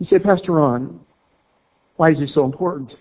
You 0.00 0.06
say, 0.06 0.18
Pastor 0.18 0.52
Ron, 0.52 0.98
why 1.96 2.10
is 2.10 2.18
this 2.18 2.32
so 2.32 2.46
important? 2.46 2.96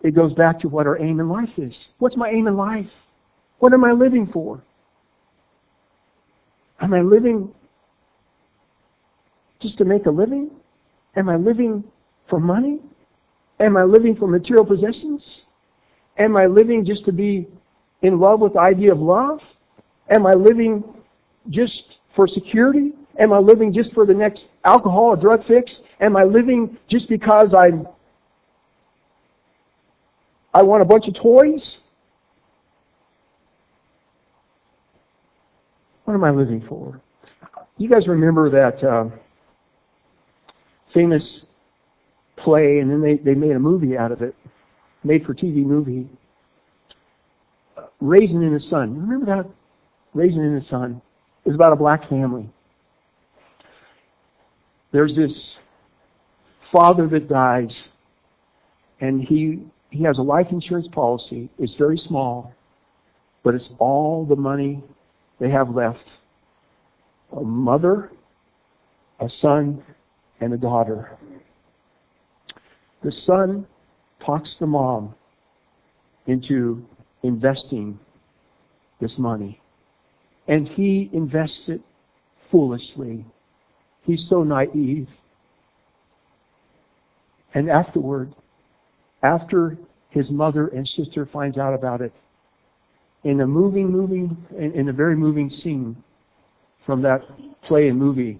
It 0.00 0.14
goes 0.14 0.32
back 0.32 0.58
to 0.60 0.68
what 0.68 0.86
our 0.86 0.98
aim 0.98 1.20
in 1.20 1.28
life 1.28 1.58
is. 1.58 1.88
What's 1.98 2.16
my 2.16 2.30
aim 2.30 2.48
in 2.48 2.56
life? 2.56 2.88
What 3.58 3.74
am 3.74 3.84
I 3.84 3.92
living 3.92 4.26
for? 4.26 4.64
Am 6.80 6.94
I 6.94 7.02
living 7.02 7.52
just 9.60 9.76
to 9.78 9.84
make 9.84 10.06
a 10.06 10.10
living? 10.10 10.50
Am 11.14 11.28
I 11.28 11.36
living 11.36 11.84
for 12.26 12.40
money? 12.40 12.80
Am 13.60 13.76
I 13.76 13.84
living 13.84 14.16
for 14.16 14.26
material 14.26 14.64
possessions? 14.64 15.42
Am 16.16 16.36
I 16.36 16.46
living 16.46 16.86
just 16.86 17.04
to 17.04 17.12
be 17.12 17.46
in 18.00 18.18
love 18.18 18.40
with 18.40 18.54
the 18.54 18.60
idea 18.60 18.92
of 18.92 18.98
love? 18.98 19.40
Am 20.08 20.26
I 20.26 20.32
living 20.32 20.82
just 21.50 21.98
for 22.16 22.26
security? 22.26 22.92
Am 23.18 23.32
I 23.32 23.38
living 23.38 23.72
just 23.72 23.92
for 23.92 24.06
the 24.06 24.14
next 24.14 24.48
alcohol 24.64 25.04
or 25.04 25.16
drug 25.16 25.44
fix? 25.46 25.80
Am 26.00 26.16
I 26.16 26.24
living 26.24 26.78
just 26.88 27.08
because 27.08 27.54
I 27.54 27.70
I 30.54 30.62
want 30.62 30.82
a 30.82 30.84
bunch 30.84 31.08
of 31.08 31.14
toys? 31.14 31.78
What 36.04 36.14
am 36.14 36.24
I 36.24 36.30
living 36.30 36.64
for? 36.68 37.00
You 37.78 37.88
guys 37.88 38.06
remember 38.06 38.50
that 38.50 38.84
uh, 38.84 39.08
famous 40.92 41.46
play, 42.36 42.80
and 42.80 42.90
then 42.90 43.00
they, 43.00 43.16
they 43.16 43.34
made 43.34 43.52
a 43.52 43.58
movie 43.58 43.96
out 43.96 44.12
of 44.12 44.20
it, 44.20 44.34
made 45.04 45.24
for 45.24 45.32
TV 45.34 45.64
movie, 45.64 46.08
Raisin 48.00 48.42
in 48.42 48.52
the 48.52 48.60
Sun. 48.60 49.00
Remember 49.00 49.26
that? 49.26 49.46
Raisin 50.12 50.44
in 50.44 50.54
the 50.54 50.60
Sun. 50.60 51.00
It 51.44 51.48
was 51.48 51.54
about 51.54 51.72
a 51.72 51.76
black 51.76 52.08
family 52.08 52.48
there's 54.92 55.16
this 55.16 55.56
father 56.70 57.06
that 57.08 57.28
dies, 57.28 57.84
and 59.00 59.22
he 59.22 59.60
he 59.90 60.04
has 60.04 60.18
a 60.18 60.22
life 60.22 60.50
insurance 60.50 60.88
policy. 60.88 61.50
It's 61.58 61.74
very 61.74 61.98
small, 61.98 62.54
but 63.42 63.54
it's 63.54 63.68
all 63.78 64.24
the 64.24 64.36
money 64.36 64.82
they 65.38 65.50
have 65.50 65.70
left. 65.70 66.12
A 67.36 67.40
mother, 67.40 68.10
a 69.20 69.28
son, 69.28 69.82
and 70.40 70.52
a 70.52 70.56
daughter. 70.56 71.16
The 73.02 73.12
son 73.12 73.66
talks 74.20 74.54
the 74.54 74.66
mom 74.66 75.14
into 76.26 76.86
investing 77.22 77.98
this 79.00 79.18
money. 79.18 79.60
And 80.48 80.68
he 80.68 81.10
invests 81.12 81.68
it 81.68 81.80
foolishly. 82.50 83.24
He's 84.02 84.28
so 84.28 84.42
naive. 84.42 85.08
And 87.54 87.70
afterward, 87.70 88.34
after 89.22 89.78
his 90.10 90.30
mother 90.30 90.68
and 90.68 90.86
sister 90.86 91.26
finds 91.26 91.58
out 91.58 91.74
about 91.74 92.00
it, 92.00 92.12
in 93.24 93.40
a 93.40 93.46
moving, 93.46 93.90
moving, 93.90 94.36
in, 94.56 94.72
in 94.72 94.88
a 94.88 94.92
very 94.92 95.16
moving 95.16 95.48
scene 95.48 95.96
from 96.84 97.02
that 97.02 97.22
play 97.62 97.88
and 97.88 97.98
movie, 97.98 98.38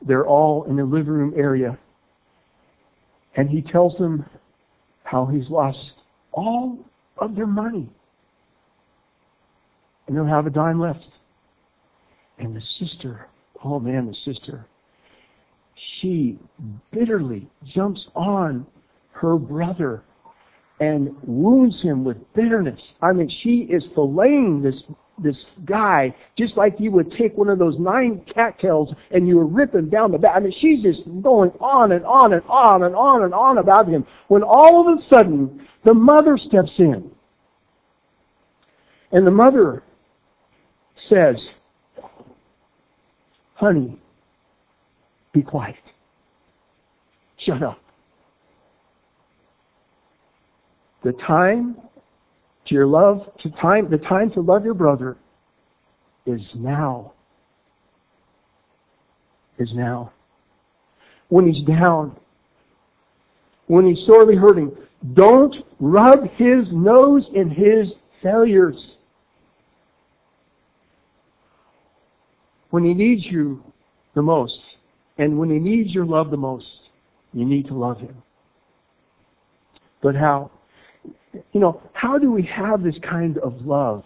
they're 0.00 0.26
all 0.26 0.64
in 0.64 0.76
the 0.76 0.84
living 0.84 1.12
room 1.12 1.32
area. 1.36 1.78
And 3.34 3.48
he 3.48 3.62
tells 3.62 3.98
them 3.98 4.26
how 5.04 5.26
he's 5.26 5.50
lost 5.50 6.02
all 6.32 6.78
of 7.18 7.34
their 7.34 7.46
money. 7.46 7.90
And 10.06 10.16
they'll 10.16 10.24
have 10.24 10.46
a 10.46 10.50
dime 10.50 10.78
left. 10.78 11.06
And 12.38 12.54
the 12.54 12.60
sister, 12.60 13.26
oh 13.64 13.80
man, 13.80 14.06
the 14.06 14.14
sister, 14.14 14.66
she 15.74 16.38
bitterly 16.90 17.48
jumps 17.64 18.08
on 18.14 18.66
her 19.12 19.36
brother 19.36 20.02
and 20.80 21.14
wounds 21.22 21.80
him 21.80 22.04
with 22.04 22.16
bitterness. 22.34 22.94
I 23.00 23.12
mean, 23.12 23.28
she 23.28 23.60
is 23.60 23.88
filleting 23.88 24.62
this 24.62 24.84
this 25.18 25.46
guy 25.64 26.14
just 26.36 26.56
like 26.56 26.80
you 26.80 26.90
would 26.90 27.12
take 27.12 27.36
one 27.36 27.48
of 27.48 27.58
those 27.58 27.78
nine 27.78 28.22
cattails 28.22 28.92
and 29.10 29.28
you 29.28 29.36
were 29.36 29.46
ripping 29.46 29.88
down 29.88 30.10
the 30.10 30.18
back. 30.18 30.34
I 30.34 30.40
mean, 30.40 30.50
she's 30.50 30.82
just 30.82 31.04
going 31.22 31.50
on 31.60 31.92
and 31.92 32.04
on 32.04 32.32
and 32.32 32.42
on 32.48 32.82
and 32.82 32.96
on 32.96 33.22
and 33.22 33.34
on 33.34 33.58
about 33.58 33.88
him. 33.88 34.06
When 34.28 34.42
all 34.42 34.88
of 34.88 34.98
a 34.98 35.02
sudden 35.02 35.68
the 35.84 35.94
mother 35.94 36.36
steps 36.38 36.80
in, 36.80 37.10
and 39.12 39.26
the 39.26 39.30
mother 39.30 39.82
says, 40.96 41.54
"Honey, 43.54 43.98
be 45.32 45.42
quiet. 45.42 45.76
Shut 47.36 47.62
up." 47.62 47.78
The 51.02 51.12
time 51.12 51.76
to 52.64 52.74
your 52.74 52.86
love, 52.86 53.28
to 53.38 53.50
time, 53.50 53.90
the 53.90 53.98
time 53.98 54.30
to 54.32 54.40
love 54.40 54.64
your 54.64 54.74
brother 54.74 55.16
is 56.26 56.54
now. 56.54 57.12
Is 59.58 59.74
now. 59.74 60.12
When 61.28 61.46
he's 61.46 61.62
down, 61.62 62.16
when 63.66 63.86
he's 63.86 64.04
sorely 64.04 64.36
hurting, 64.36 64.76
don't 65.14 65.64
rub 65.80 66.28
his 66.30 66.72
nose 66.72 67.28
in 67.32 67.50
his 67.50 67.96
failures. 68.22 68.98
When 72.70 72.84
he 72.84 72.94
needs 72.94 73.26
you 73.26 73.62
the 74.14 74.22
most, 74.22 74.62
and 75.18 75.38
when 75.38 75.50
he 75.50 75.58
needs 75.58 75.94
your 75.94 76.06
love 76.06 76.30
the 76.30 76.36
most, 76.36 76.66
you 77.32 77.44
need 77.44 77.66
to 77.66 77.74
love 77.74 78.00
him. 78.00 78.22
But 80.00 80.16
how? 80.16 80.50
you 81.52 81.60
know, 81.60 81.80
how 81.92 82.18
do 82.18 82.30
we 82.30 82.42
have 82.42 82.82
this 82.82 82.98
kind 82.98 83.38
of 83.38 83.64
love? 83.64 84.04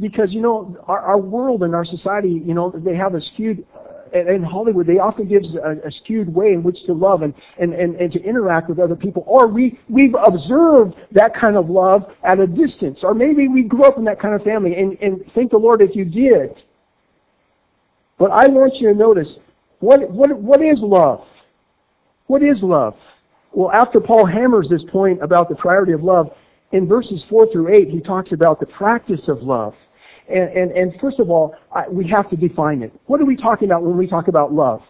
Because, 0.00 0.32
you 0.32 0.40
know, 0.40 0.76
our, 0.86 1.00
our 1.00 1.18
world 1.18 1.62
and 1.62 1.74
our 1.74 1.84
society, 1.84 2.42
you 2.44 2.54
know, 2.54 2.70
they 2.70 2.96
have 2.96 3.14
a 3.14 3.20
skewed, 3.20 3.64
uh, 3.74 4.24
in 4.24 4.42
Hollywood, 4.42 4.86
they 4.86 4.98
often 4.98 5.28
gives 5.28 5.54
a, 5.54 5.80
a 5.84 5.92
skewed 5.92 6.32
way 6.32 6.52
in 6.52 6.62
which 6.62 6.82
to 6.84 6.94
love 6.94 7.22
and, 7.22 7.34
and, 7.58 7.74
and, 7.74 7.94
and 7.96 8.10
to 8.12 8.22
interact 8.22 8.68
with 8.68 8.78
other 8.78 8.96
people. 8.96 9.22
Or 9.26 9.46
we, 9.46 9.78
we've 9.88 10.14
observed 10.14 10.96
that 11.12 11.34
kind 11.34 11.56
of 11.56 11.68
love 11.68 12.10
at 12.24 12.40
a 12.40 12.46
distance. 12.46 13.04
Or 13.04 13.14
maybe 13.14 13.48
we 13.48 13.62
grew 13.62 13.84
up 13.84 13.98
in 13.98 14.04
that 14.04 14.18
kind 14.18 14.34
of 14.34 14.42
family 14.42 14.76
and, 14.76 14.96
and 15.02 15.30
thank 15.34 15.50
the 15.50 15.58
Lord 15.58 15.82
if 15.82 15.94
you 15.94 16.04
did. 16.04 16.62
But 18.18 18.30
I 18.30 18.46
want 18.46 18.76
you 18.76 18.88
to 18.88 18.94
notice, 18.94 19.38
what, 19.80 20.10
what, 20.10 20.36
what 20.38 20.62
is 20.62 20.82
love? 20.82 21.26
What 22.26 22.42
is 22.42 22.62
love? 22.62 22.96
Well, 23.52 23.70
after 23.72 24.00
Paul 24.00 24.26
hammers 24.26 24.68
this 24.68 24.84
point 24.84 25.22
about 25.22 25.48
the 25.48 25.54
priority 25.54 25.92
of 25.92 26.02
love, 26.02 26.30
in 26.72 26.86
verses 26.86 27.24
4 27.28 27.50
through 27.52 27.74
8, 27.74 27.88
he 27.88 28.00
talks 28.00 28.32
about 28.32 28.60
the 28.60 28.66
practice 28.66 29.28
of 29.28 29.42
love. 29.42 29.74
And, 30.28 30.48
and, 30.50 30.70
and 30.72 31.00
first 31.00 31.20
of 31.20 31.30
all, 31.30 31.54
I, 31.72 31.88
we 31.88 32.08
have 32.08 32.28
to 32.30 32.36
define 32.36 32.82
it. 32.82 32.92
What 33.06 33.20
are 33.20 33.24
we 33.24 33.36
talking 33.36 33.68
about 33.68 33.82
when 33.82 33.96
we 33.96 34.06
talk 34.06 34.28
about 34.28 34.52
love? 34.52 34.82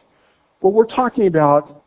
Well, 0.60 0.72
we're 0.72 0.86
talking 0.86 1.26
about 1.26 1.84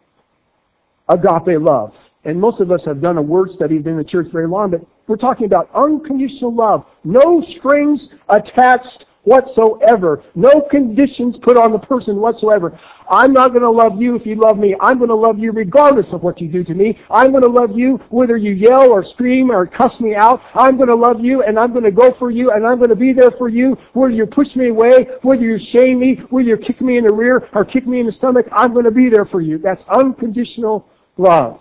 agape 1.09 1.59
love. 1.59 1.93
And 2.25 2.39
most 2.39 2.59
of 2.59 2.69
us 2.69 2.85
have 2.85 3.01
done 3.01 3.17
a 3.17 3.21
word 3.21 3.49
study 3.49 3.77
in 3.77 3.97
the 3.97 4.03
church 4.03 4.27
very 4.31 4.47
long, 4.47 4.71
but 4.71 4.81
we're 5.07 5.15
talking 5.15 5.45
about 5.45 5.69
unconditional 5.73 6.53
love. 6.53 6.85
No 7.03 7.41
strings 7.41 8.09
attached 8.27 9.05
whatsoever. 9.23 10.23
No 10.35 10.61
conditions 10.61 11.37
put 11.41 11.57
on 11.57 11.71
the 11.71 11.79
person 11.79 12.17
whatsoever. 12.17 12.79
I'm 13.09 13.33
not 13.33 13.49
going 13.49 13.61
to 13.61 13.69
love 13.69 14.01
you 14.01 14.15
if 14.15 14.25
you 14.25 14.35
love 14.35 14.57
me. 14.57 14.75
I'm 14.79 14.97
going 14.97 15.09
to 15.09 15.15
love 15.15 15.37
you 15.37 15.51
regardless 15.51 16.11
of 16.13 16.23
what 16.23 16.39
you 16.39 16.47
do 16.47 16.63
to 16.63 16.73
me. 16.73 16.97
I'm 17.09 17.31
going 17.31 17.43
to 17.43 17.49
love 17.49 17.77
you 17.77 17.99
whether 18.09 18.37
you 18.37 18.53
yell 18.53 18.91
or 18.91 19.03
scream 19.03 19.51
or 19.51 19.65
cuss 19.65 19.99
me 19.99 20.15
out. 20.15 20.41
I'm 20.55 20.77
going 20.77 20.89
to 20.89 20.95
love 20.95 21.23
you 21.23 21.43
and 21.43 21.59
I'm 21.59 21.71
going 21.71 21.83
to 21.83 21.91
go 21.91 22.13
for 22.17 22.31
you 22.31 22.51
and 22.51 22.65
I'm 22.65 22.77
going 22.77 22.89
to 22.89 22.95
be 22.95 23.13
there 23.13 23.31
for 23.31 23.49
you 23.49 23.77
whether 23.93 24.13
you 24.13 24.25
push 24.25 24.55
me 24.55 24.69
away, 24.69 25.07
whether 25.21 25.41
you 25.41 25.59
shame 25.71 25.99
me, 25.99 26.15
whether 26.29 26.47
you 26.47 26.57
kick 26.57 26.81
me 26.81 26.97
in 26.97 27.05
the 27.05 27.13
rear 27.13 27.47
or 27.53 27.65
kick 27.65 27.85
me 27.85 27.99
in 27.99 28.05
the 28.05 28.11
stomach. 28.11 28.47
I'm 28.51 28.73
going 28.73 28.85
to 28.85 28.91
be 28.91 29.09
there 29.09 29.25
for 29.25 29.41
you. 29.41 29.57
That's 29.57 29.83
unconditional 29.89 30.87
love. 31.17 31.59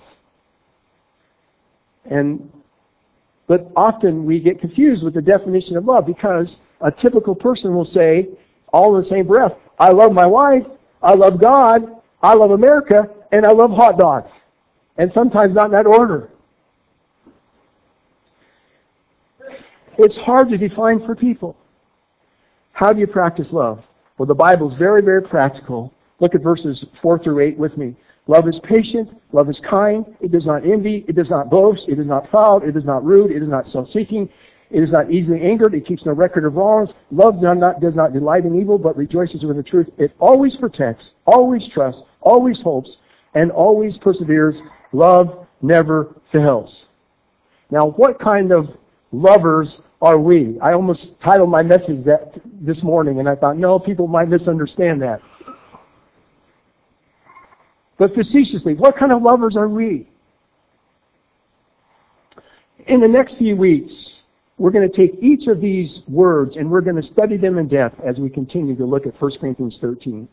And 2.04 2.50
but 3.46 3.72
often 3.74 4.26
we 4.26 4.40
get 4.40 4.60
confused 4.60 5.02
with 5.02 5.14
the 5.14 5.22
definition 5.22 5.76
of 5.76 5.86
love 5.86 6.06
because 6.06 6.56
a 6.80 6.90
typical 6.90 7.34
person 7.34 7.74
will 7.74 7.84
say, 7.84 8.28
all 8.72 8.94
in 8.94 9.02
the 9.02 9.08
same 9.08 9.26
breath, 9.26 9.52
I 9.78 9.90
love 9.90 10.12
my 10.12 10.26
wife, 10.26 10.64
I 11.02 11.14
love 11.14 11.40
God, 11.40 11.82
I 12.22 12.34
love 12.34 12.50
America, 12.50 13.08
and 13.32 13.46
I 13.46 13.52
love 13.52 13.70
hot 13.70 13.98
dogs. 13.98 14.30
And 14.96 15.12
sometimes 15.12 15.54
not 15.54 15.66
in 15.66 15.72
that 15.72 15.86
order. 15.86 16.30
It's 19.96 20.16
hard 20.16 20.48
to 20.50 20.58
define 20.58 21.04
for 21.04 21.14
people. 21.16 21.56
How 22.72 22.92
do 22.92 23.00
you 23.00 23.06
practice 23.06 23.52
love? 23.52 23.84
Well, 24.16 24.26
the 24.26 24.34
Bible 24.34 24.70
is 24.70 24.78
very, 24.78 25.02
very 25.02 25.22
practical. 25.22 25.92
Look 26.20 26.34
at 26.34 26.42
verses 26.42 26.84
4 27.02 27.18
through 27.18 27.40
8 27.40 27.58
with 27.58 27.76
me. 27.76 27.96
Love 28.28 28.46
is 28.46 28.60
patient. 28.60 29.10
Love 29.32 29.48
is 29.48 29.58
kind. 29.58 30.04
It 30.20 30.30
does 30.30 30.46
not 30.46 30.64
envy. 30.64 31.04
It 31.08 31.16
does 31.16 31.30
not 31.30 31.50
boast. 31.50 31.88
It 31.88 31.98
is 31.98 32.06
not 32.06 32.28
proud. 32.30 32.62
It 32.62 32.76
is 32.76 32.84
not 32.84 33.04
rude. 33.04 33.32
It 33.32 33.42
is 33.42 33.48
not 33.48 33.66
self-seeking. 33.66 34.28
It 34.70 34.82
is 34.82 34.90
not 34.90 35.10
easily 35.10 35.40
angered. 35.40 35.74
It 35.74 35.86
keeps 35.86 36.04
no 36.04 36.12
record 36.12 36.44
of 36.44 36.54
wrongs. 36.54 36.90
Love 37.10 37.40
does 37.40 37.56
not, 37.56 37.80
does 37.80 37.94
not 37.94 38.12
delight 38.12 38.44
in 38.44 38.60
evil, 38.60 38.76
but 38.78 38.96
rejoices 38.96 39.44
with 39.44 39.56
the 39.56 39.62
truth. 39.62 39.88
It 39.96 40.12
always 40.18 40.56
protects, 40.56 41.10
always 41.24 41.66
trusts, 41.68 42.02
always 42.20 42.60
hopes, 42.60 42.96
and 43.34 43.50
always 43.50 43.96
perseveres. 43.96 44.60
Love 44.92 45.46
never 45.62 46.14
fails. 46.30 46.84
Now, 47.70 47.88
what 47.88 48.18
kind 48.18 48.52
of 48.52 48.68
lovers 49.10 49.80
are 50.02 50.18
we? 50.18 50.58
I 50.60 50.74
almost 50.74 51.18
titled 51.20 51.50
my 51.50 51.62
message 51.62 52.04
that 52.04 52.38
this 52.60 52.82
morning, 52.82 53.20
and 53.20 53.28
I 53.28 53.36
thought, 53.36 53.56
no, 53.56 53.78
people 53.78 54.06
might 54.06 54.28
misunderstand 54.28 55.00
that. 55.02 55.22
But 57.96 58.14
facetiously, 58.14 58.74
what 58.74 58.96
kind 58.96 59.12
of 59.12 59.22
lovers 59.22 59.56
are 59.56 59.68
we? 59.68 60.08
In 62.86 63.00
the 63.00 63.08
next 63.08 63.38
few 63.38 63.56
weeks, 63.56 64.22
we're 64.58 64.72
going 64.72 64.88
to 64.88 64.94
take 64.94 65.16
each 65.22 65.46
of 65.46 65.60
these 65.60 66.02
words 66.08 66.56
and 66.56 66.68
we're 66.68 66.80
going 66.80 66.96
to 66.96 67.02
study 67.02 67.36
them 67.36 67.58
in 67.58 67.68
depth 67.68 68.00
as 68.00 68.18
we 68.18 68.28
continue 68.28 68.74
to 68.76 68.84
look 68.84 69.06
at 69.06 69.20
1 69.20 69.38
Corinthians 69.38 69.78
13. 69.80 70.28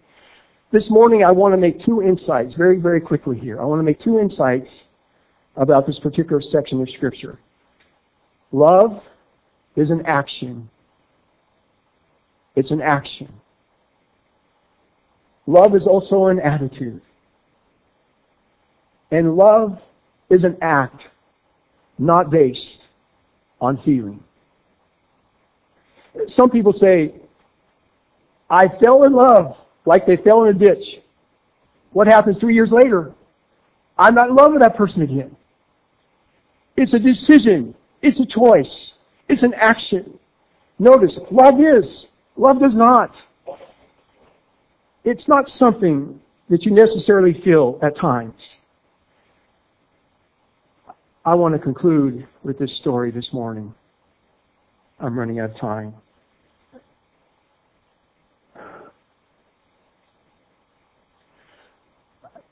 This 0.72 0.90
morning, 0.90 1.24
I 1.24 1.32
want 1.32 1.54
to 1.54 1.58
make 1.58 1.80
two 1.80 2.02
insights 2.02 2.56
very, 2.56 2.78
very 2.78 3.00
quickly 3.00 3.40
here. 3.40 3.62
I 3.62 3.66
want 3.66 3.80
to 3.80 3.84
make 3.84 4.00
two 4.00 4.20
insights 4.20 4.84
about 5.56 5.86
this 5.86 6.00
particular 6.00 6.42
section 6.42 6.82
of 6.82 6.90
Scripture. 6.90 7.40
Love 8.52 9.04
is 9.76 9.92
an 9.92 10.04
action. 10.08 10.70
It's 12.56 12.72
an 12.72 12.82
action. 12.82 13.32
Love 15.46 15.76
is 15.76 15.86
also 15.86 16.28
an 16.28 16.40
attitude. 16.40 17.02
And 19.12 19.36
love 19.36 19.80
is 20.32 20.44
an 20.44 20.58
act, 20.62 21.04
not 22.00 22.32
based 22.32 22.85
on 23.66 23.78
feeling. 23.78 24.24
Some 26.28 26.50
people 26.50 26.72
say, 26.72 27.14
I 28.50 28.68
fell 28.68 29.04
in 29.04 29.14
love 29.14 29.58
like 29.86 30.06
they 30.06 30.18
fell 30.18 30.46
in 30.46 30.56
a 30.56 30.58
ditch. 30.58 31.02
What 31.92 32.08
happens 32.08 32.40
three 32.40 32.54
years 32.54 32.72
later? 32.72 33.14
I'm 33.98 34.16
not 34.16 34.30
in 34.30 34.36
love 34.36 34.52
with 34.54 34.62
that 34.62 34.76
person 34.76 35.02
again. 35.02 35.36
It's 36.78 36.94
a 36.94 37.00
decision. 37.00 37.76
It's 38.02 38.20
a 38.20 38.26
choice. 38.26 38.94
It's 39.28 39.44
an 39.44 39.54
action. 39.54 40.20
Notice, 40.78 41.18
love 41.32 41.60
is. 41.62 42.08
Love 42.38 42.60
does 42.60 42.76
not. 42.76 43.16
It's 45.04 45.28
not 45.28 45.48
something 45.50 46.20
that 46.50 46.66
you 46.66 46.72
necessarily 46.72 47.34
feel 47.34 47.80
at 47.82 47.96
times. 47.96 48.58
I 51.28 51.34
want 51.34 51.56
to 51.56 51.60
conclude 51.60 52.28
with 52.44 52.60
this 52.60 52.72
story 52.76 53.10
this 53.10 53.34
morning. 53.34 53.74
I'm 55.00 55.18
running 55.18 55.40
out 55.40 55.50
of 55.50 55.56
time. 55.56 55.96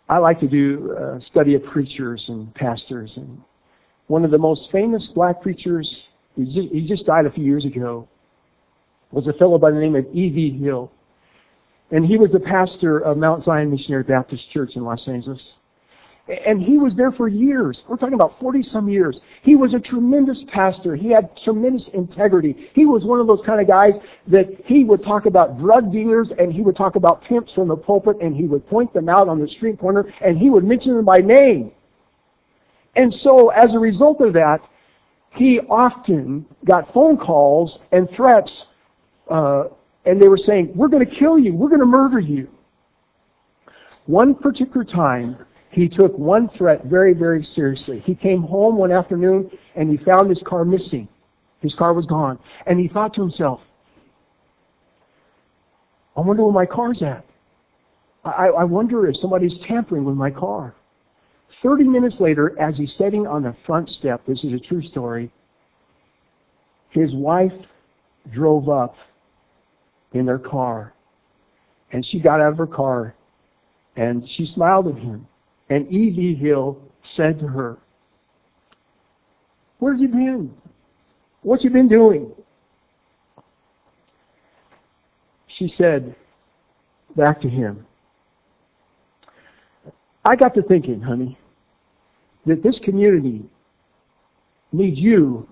I 0.10 0.18
like 0.18 0.40
to 0.40 0.48
do 0.48 0.92
a 0.98 1.22
study 1.22 1.54
of 1.54 1.64
preachers 1.64 2.30
and 2.30 2.52
pastors, 2.56 3.18
and 3.18 3.44
one 4.08 4.26
of 4.26 4.32
the 4.32 4.40
most 4.40 4.72
famous 4.72 5.08
black 5.08 5.44
preachers, 5.44 6.08
he 6.36 6.84
just 6.88 7.06
died 7.06 7.28
a 7.28 7.32
few 7.32 7.44
years 7.44 7.66
ago, 7.66 8.08
was 9.12 9.28
a 9.28 9.34
fellow 9.34 9.60
by 9.60 9.70
the 9.70 9.80
name 9.80 9.96
of 9.96 10.08
E.V. 10.14 10.58
Hill. 10.58 10.92
And 11.92 12.04
he 12.04 12.18
was 12.18 12.32
the 12.32 12.40
pastor 12.40 12.98
of 12.98 13.18
Mount 13.18 13.44
Zion 13.44 13.70
Missionary 13.70 14.04
Baptist 14.04 14.50
Church 14.50 14.76
in 14.76 14.84
Los 14.84 15.08
Angeles. 15.08 15.54
And 16.28 16.62
he 16.62 16.78
was 16.78 16.96
there 16.96 17.12
for 17.12 17.28
years. 17.28 17.84
We're 17.88 17.98
talking 17.98 18.14
about 18.14 18.40
40 18.40 18.64
some 18.64 18.88
years. 18.88 19.20
He 19.42 19.56
was 19.58 19.74
a 19.74 19.80
tremendous 19.80 20.42
pastor. 20.48 20.96
He 20.96 21.10
had 21.10 21.36
tremendous 21.44 21.90
integrity. 21.90 22.70
He 22.74 22.86
was 22.86 23.04
one 23.04 23.20
of 23.20 23.28
those 23.28 23.42
kind 23.46 23.60
of 23.60 23.68
guys 23.68 23.94
that 24.28 24.48
he 24.66 24.86
would 24.86 25.04
talk 25.04 25.26
about 25.26 25.60
drug 25.60 25.92
dealers 25.92 26.32
and 26.40 26.54
he 26.54 26.62
would 26.62 26.78
talk 26.78 26.96
about 26.96 27.24
pimps 27.24 27.52
from 27.52 27.68
the 27.68 27.76
pulpit 27.76 28.18
and 28.22 28.34
he 28.38 28.46
would 28.46 28.66
point 28.68 28.94
them 28.94 29.10
out 29.10 29.28
on 29.28 29.42
the 29.42 29.48
street 29.50 29.78
corner 29.78 30.14
and 30.22 30.38
he 30.38 30.50
would 30.50 30.64
mention 30.64 30.96
them 30.96 31.04
by 31.04 31.18
name. 31.18 31.74
And 32.96 33.14
so 33.14 33.50
as 33.50 33.74
a 33.74 33.80
result 33.80 34.22
of 34.22 34.32
that, 34.34 34.62
he 35.32 35.60
often 35.60 36.46
got 36.64 36.94
phone 36.94 37.18
calls 37.18 37.80
and 37.92 38.10
threats, 38.12 38.66
uh, 39.30 39.66
and 40.06 40.22
they 40.22 40.28
were 40.28 40.38
saying, 40.38 40.72
we're 40.76 40.88
going 40.88 41.06
to 41.06 41.16
kill 41.16 41.40
you. 41.40 41.54
We're 41.54 41.70
going 41.70 41.80
to 41.80 41.86
murder 41.86 42.20
you. 42.20 42.50
One 44.06 44.36
particular 44.36 44.84
time, 44.84 45.38
he 45.74 45.90
took 45.90 46.16
one 46.18 46.50
threat 46.50 46.86
very, 46.86 47.14
very 47.14 47.44
seriously. 47.44 48.00
He 48.00 48.14
came 48.14 48.44
home 48.44 48.78
one 48.78 48.92
afternoon 48.92 49.50
and 49.76 49.90
he 49.90 49.98
found 49.98 50.30
his 50.30 50.42
car 50.44 50.64
missing. 50.64 51.08
His 51.62 51.74
car 51.74 51.94
was 51.94 52.06
gone. 52.06 52.38
And 52.68 52.80
he 52.80 52.88
thought 52.88 53.16
to 53.16 53.22
himself, 53.22 53.60
I 56.16 56.22
wonder 56.22 56.44
where 56.44 56.54
my 56.54 56.68
car's 56.68 57.02
at. 57.02 57.26
I, 58.24 58.50
I 58.50 58.64
wonder 58.66 59.08
if 59.08 59.18
somebody's 59.18 59.58
tampering 59.60 60.06
with 60.06 60.16
my 60.16 60.30
car. 60.30 60.76
30 61.64 61.86
minutes 61.86 62.20
later, 62.20 62.58
as 62.60 62.78
he's 62.78 62.94
sitting 62.94 63.26
on 63.26 63.42
the 63.42 63.56
front 63.66 63.90
step, 63.90 64.24
this 64.28 64.44
is 64.44 64.54
a 64.54 64.60
true 64.60 64.84
story, 64.84 65.32
his 66.90 67.16
wife 67.16 67.54
drove 68.32 68.70
up 68.70 68.96
in 70.14 70.28
their 70.28 70.40
car. 70.40 70.94
And 71.92 72.06
she 72.06 72.20
got 72.20 72.42
out 72.42 72.52
of 72.52 72.58
her 72.60 72.68
car 72.68 73.16
and 73.96 74.28
she 74.28 74.46
smiled 74.46 74.88
at 74.88 74.96
him. 74.96 75.28
And 75.70 75.92
E.V. 75.92 76.36
Hill 76.36 76.78
said 77.02 77.40
to 77.40 77.48
her, 77.48 77.78
Where 79.80 79.94
have 79.94 80.02
you 80.02 80.10
been? 80.10 80.54
What 81.42 81.64
you 81.64 81.70
been 81.70 81.88
doing? 81.88 82.32
She 85.48 85.68
said 85.68 86.16
back 87.16 87.42
to 87.42 87.50
him, 87.50 87.86
I 90.26 90.36
got 90.36 90.54
to 90.56 90.62
thinking, 90.64 91.02
honey, 91.02 91.38
that 92.46 92.64
this 92.64 92.80
community 92.80 93.44
needs 94.72 95.00
you 95.00 95.48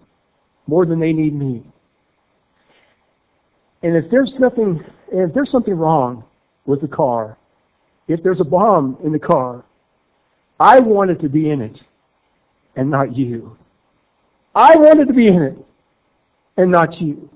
more 0.66 0.86
than 0.86 1.00
they 1.00 1.14
need 1.14 1.34
me. 1.34 1.64
And 3.84 3.96
if 3.96 4.10
there's 4.10 4.36
nothing, 4.40 4.84
if 5.12 5.34
there's 5.34 5.50
something 5.50 5.74
wrong 5.74 6.24
with 6.66 6.82
the 6.82 6.88
car, 6.88 7.38
if 8.08 8.24
there's 8.24 8.40
a 8.40 8.46
bomb 8.46 8.98
in 9.04 9.12
the 9.12 9.20
car, 9.20 9.66
I 10.62 10.80
wanted 10.80 11.20
to 11.22 11.30
be 11.30 11.50
in 11.50 11.60
it 11.60 11.82
and 12.76 12.92
not 12.92 13.16
you. 13.16 13.58
I 14.54 14.76
wanted 14.78 15.08
to 15.08 15.14
be 15.14 15.28
in 15.28 15.42
it 15.42 15.58
and 16.56 16.72
not 16.72 17.02
you. 17.02 17.30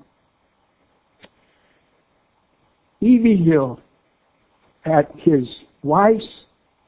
E.V. 3.01 3.35
Hill 3.37 3.79
at 4.85 5.11
his 5.17 5.65
wife's 5.81 6.43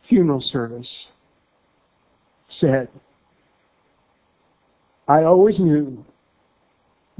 funeral 0.08 0.40
service 0.40 1.08
said, 2.48 2.88
I 5.08 5.24
always 5.24 5.60
knew 5.60 6.06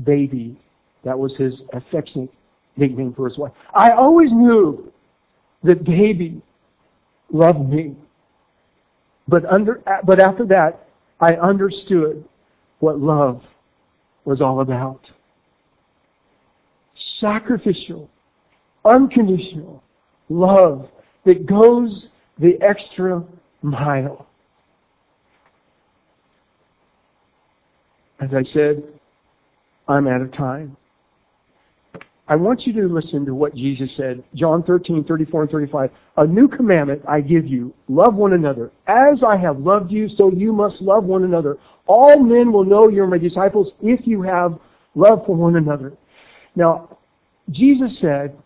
baby, 0.04 0.56
that 1.04 1.18
was 1.18 1.36
his 1.36 1.64
affectionate 1.74 2.32
nickname 2.76 3.16
for 3.16 3.28
his 3.28 3.40
wife. 3.40 3.54
I 3.74 3.92
always 3.92 4.32
knew 4.32 4.94
that 5.64 5.84
baby 5.84 6.40
loved 7.32 7.68
me. 7.68 7.96
But 9.28 9.46
under, 9.46 9.82
but 10.06 10.20
after 10.20 10.46
that, 10.46 10.88
I 11.20 11.36
understood 11.36 12.24
what 12.80 13.00
love 13.00 13.44
was 14.26 14.42
all 14.42 14.62
about. 14.62 15.10
Sacrificial, 16.96 18.10
unconditional 18.86 19.84
love 20.30 20.90
that 21.26 21.46
goes 21.46 22.10
the 22.38 22.60
extra 22.62 23.24
mile. 23.62 24.28
As 28.20 28.34
I 28.34 28.44
said, 28.44 28.84
I'm 29.88 30.08
out 30.08 30.22
of 30.22 30.32
time. 30.32 30.76
I 32.30 32.36
want 32.36 32.68
you 32.68 32.74
to 32.74 32.88
listen 32.90 33.26
to 33.26 33.34
what 33.34 33.56
Jesus 33.56 33.94
said. 33.94 34.22
John 34.36 34.62
13, 34.62 35.06
34 35.06 35.44
and 35.44 35.52
35. 35.52 35.92
A 36.18 36.28
new 36.28 36.48
commandment 36.48 37.04
I 37.08 37.22
give 37.22 37.48
you. 37.48 37.74
Love 37.88 38.16
one 38.16 38.34
another. 38.34 38.72
As 38.86 39.24
I 39.24 39.38
have 39.38 39.60
loved 39.60 39.92
you, 39.92 40.10
so 40.10 40.32
you 40.32 40.52
must 40.52 40.82
love 40.82 41.06
one 41.06 41.24
another. 41.24 41.58
All 41.86 42.20
men 42.20 42.52
will 42.52 42.66
know 42.66 42.90
you're 42.90 43.08
my 43.08 43.18
disciples 43.18 43.72
if 43.82 44.06
you 44.06 44.22
have 44.24 44.60
love 44.94 45.26
for 45.26 45.36
one 45.36 45.56
another. 45.56 45.94
Now, 46.56 46.98
Jesus 47.50 47.98
said, 47.98 48.38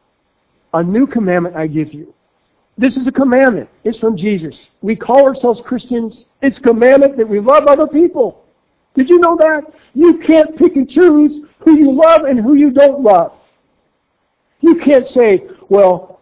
a 0.74 0.84
new 0.84 1.08
commandment 1.08 1.56
I 1.56 1.66
give 1.66 1.92
you. 1.92 2.14
This 2.78 2.98
is 2.98 3.08
a 3.08 3.12
commandment. 3.12 3.70
It's 3.84 3.98
from 3.98 4.16
Jesus. 4.16 4.68
We 4.82 4.96
call 4.96 5.26
ourselves 5.26 5.62
Christians. 5.66 6.26
It's 6.42 6.58
a 6.58 6.62
commandment 6.62 7.18
that 7.18 7.28
we 7.28 7.40
love 7.40 7.66
other 7.66 7.88
people. 7.88 8.44
Did 8.94 9.10
you 9.10 9.20
know 9.20 9.36
that? 9.38 9.64
You 9.94 10.20
can't 10.20 10.56
pick 10.56 10.76
and 10.76 10.90
choose 10.90 11.48
who 11.60 11.78
you 11.78 11.92
love 11.92 12.24
and 12.24 12.40
who 12.40 12.54
you 12.54 12.72
don't 12.72 13.02
love. 13.02 13.34
You 14.62 14.76
can't 14.76 15.08
say, 15.08 15.44
well, 15.70 16.22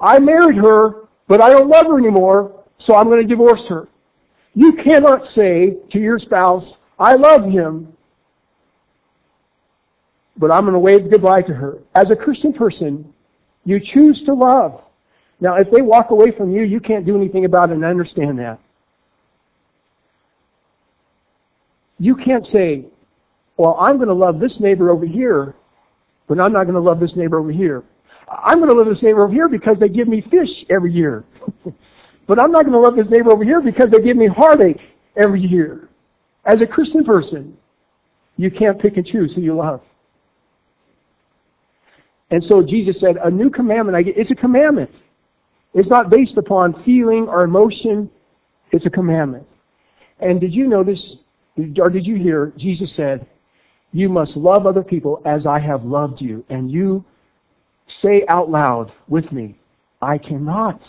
I 0.00 0.18
married 0.18 0.56
her, 0.56 1.08
but 1.28 1.40
I 1.40 1.50
don't 1.50 1.68
love 1.68 1.86
her 1.86 1.98
anymore, 1.98 2.64
so 2.78 2.94
I'm 2.94 3.06
going 3.06 3.22
to 3.22 3.26
divorce 3.26 3.66
her. 3.68 3.88
You 4.54 4.74
cannot 4.74 5.26
say 5.26 5.76
to 5.90 5.98
your 5.98 6.18
spouse, 6.18 6.76
I 6.98 7.14
love 7.14 7.44
him, 7.44 7.94
but 10.36 10.50
I'm 10.50 10.62
going 10.62 10.74
to 10.74 10.78
wave 10.78 11.10
goodbye 11.10 11.42
to 11.42 11.54
her. 11.54 11.78
As 11.94 12.10
a 12.10 12.16
Christian 12.16 12.52
person, 12.52 13.12
you 13.64 13.80
choose 13.80 14.22
to 14.22 14.34
love. 14.34 14.82
Now, 15.40 15.56
if 15.56 15.70
they 15.70 15.82
walk 15.82 16.10
away 16.10 16.30
from 16.32 16.52
you, 16.52 16.62
you 16.62 16.80
can't 16.80 17.06
do 17.06 17.16
anything 17.16 17.44
about 17.44 17.70
it, 17.70 17.74
and 17.74 17.86
I 17.86 17.90
understand 17.90 18.38
that. 18.38 18.60
You 21.98 22.16
can't 22.16 22.46
say, 22.46 22.86
well, 23.56 23.76
I'm 23.80 23.96
going 23.96 24.08
to 24.08 24.14
love 24.14 24.40
this 24.40 24.60
neighbor 24.60 24.90
over 24.90 25.06
here, 25.06 25.54
but 26.28 26.40
I'm 26.40 26.52
not 26.52 26.64
going 26.64 26.74
to 26.74 26.80
love 26.80 27.00
this 27.00 27.16
neighbor 27.16 27.38
over 27.38 27.50
here. 27.50 27.82
I'm 28.28 28.58
going 28.58 28.68
to 28.68 28.74
love 28.74 28.86
this 28.86 29.02
neighbor 29.02 29.24
over 29.24 29.32
here 29.32 29.48
because 29.48 29.78
they 29.78 29.88
give 29.88 30.08
me 30.08 30.20
fish 30.20 30.64
every 30.70 30.92
year. 30.92 31.24
but 32.26 32.38
I'm 32.38 32.50
not 32.50 32.62
going 32.62 32.72
to 32.72 32.78
love 32.78 32.96
this 32.96 33.10
neighbor 33.10 33.30
over 33.30 33.44
here 33.44 33.60
because 33.60 33.90
they 33.90 34.00
give 34.00 34.16
me 34.16 34.26
heartache 34.26 34.80
every 35.16 35.40
year. 35.40 35.88
As 36.44 36.60
a 36.60 36.66
Christian 36.66 37.04
person, 37.04 37.56
you 38.36 38.50
can't 38.50 38.80
pick 38.80 38.96
and 38.96 39.06
choose 39.06 39.34
who 39.34 39.42
you 39.42 39.54
love. 39.54 39.82
And 42.30 42.42
so 42.42 42.62
Jesus 42.62 42.98
said, 42.98 43.18
a 43.18 43.30
new 43.30 43.50
commandment 43.50 43.94
I 43.94 44.02
get, 44.02 44.16
it's 44.16 44.30
a 44.30 44.34
commandment. 44.34 44.90
It's 45.74 45.88
not 45.88 46.08
based 46.08 46.38
upon 46.38 46.82
feeling 46.82 47.28
or 47.28 47.44
emotion. 47.44 48.10
It's 48.70 48.86
a 48.86 48.90
commandment. 48.90 49.46
And 50.18 50.40
did 50.40 50.54
you 50.54 50.66
notice, 50.66 51.16
or 51.78 51.90
did 51.90 52.06
you 52.06 52.16
hear, 52.16 52.52
Jesus 52.56 52.92
said, 52.92 53.26
you 53.92 54.08
must 54.08 54.36
love 54.36 54.66
other 54.66 54.82
people 54.82 55.20
as 55.24 55.46
I 55.46 55.58
have 55.58 55.84
loved 55.84 56.20
you. 56.20 56.44
And 56.48 56.70
you 56.70 57.04
say 57.86 58.24
out 58.26 58.50
loud 58.50 58.92
with 59.08 59.30
me, 59.32 59.58
I 60.00 60.18
cannot 60.18 60.82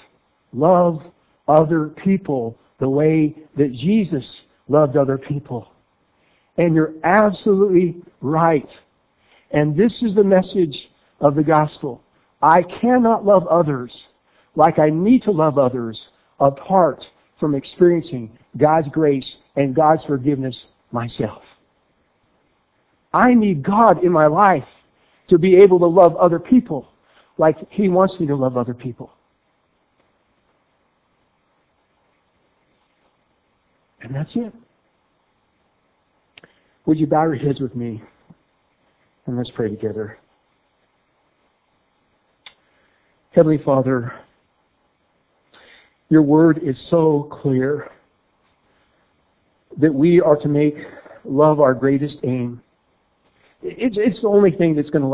love 0.54 1.04
other 1.48 1.90
people 1.90 2.58
the 2.80 2.90
way 2.90 3.36
that 3.58 3.74
Jesus 3.74 4.42
loved 4.68 4.96
other 4.96 5.18
people. 5.18 5.72
And 6.58 6.76
you're 6.76 6.94
absolutely 7.04 8.02
right. 8.22 8.70
And 9.52 9.76
this 9.76 10.02
is 10.02 10.16
the 10.16 10.24
message 10.24 10.90
of 11.20 11.36
the 11.36 11.44
gospel. 11.44 12.02
I 12.42 12.64
cannot 12.64 13.26
love 13.26 13.48
others 13.48 14.08
like 14.56 14.80
I 14.80 14.90
need 14.90 15.24
to 15.24 15.32
love 15.32 15.58
others 15.58 16.10
apart 16.40 17.10
from 17.40 17.56
experiencing 17.56 18.38
God's 18.58 18.90
grace 18.90 19.38
and 19.56 19.76
God's 19.76 20.04
forgiveness 20.04 20.68
myself. 20.92 21.44
I 23.14 23.34
need 23.34 23.62
God 23.62 24.04
in 24.04 24.12
my 24.12 24.28
life 24.28 24.68
to 25.28 25.38
be 25.38 25.56
able 25.56 25.80
to 25.80 25.86
love 25.86 26.16
other 26.16 26.40
people 26.40 26.88
like 27.38 27.70
He 27.70 27.90
wants 27.90 28.20
me 28.20 28.28
to 28.28 28.36
love 28.36 28.58
other 28.58 28.74
people. 28.74 29.12
And 34.02 34.14
that's 34.14 34.36
it. 34.36 34.54
Would 36.86 37.00
you 37.00 37.08
bow 37.08 37.24
your 37.24 37.36
heads 37.36 37.60
with 37.62 37.76
me? 37.76 38.02
And 39.26 39.38
let's 39.38 39.50
pray 39.50 39.70
together. 39.70 40.18
Heavenly 43.32 43.58
Father, 43.58 44.14
Your 46.10 46.22
word 46.22 46.60
is 46.60 46.78
so 46.78 47.24
clear 47.24 47.92
that 49.78 49.94
we 49.94 50.22
are 50.22 50.36
to 50.36 50.48
make 50.48 50.78
love 51.26 51.60
our 51.60 51.74
greatest 51.74 52.20
aim. 52.24 52.63
It's, 53.64 53.98
it's 53.98 54.22
the 54.22 54.28
only 54.28 54.52
thing 54.52 54.76
that's 54.76 54.90
going 54.90 55.04
to 55.04 55.08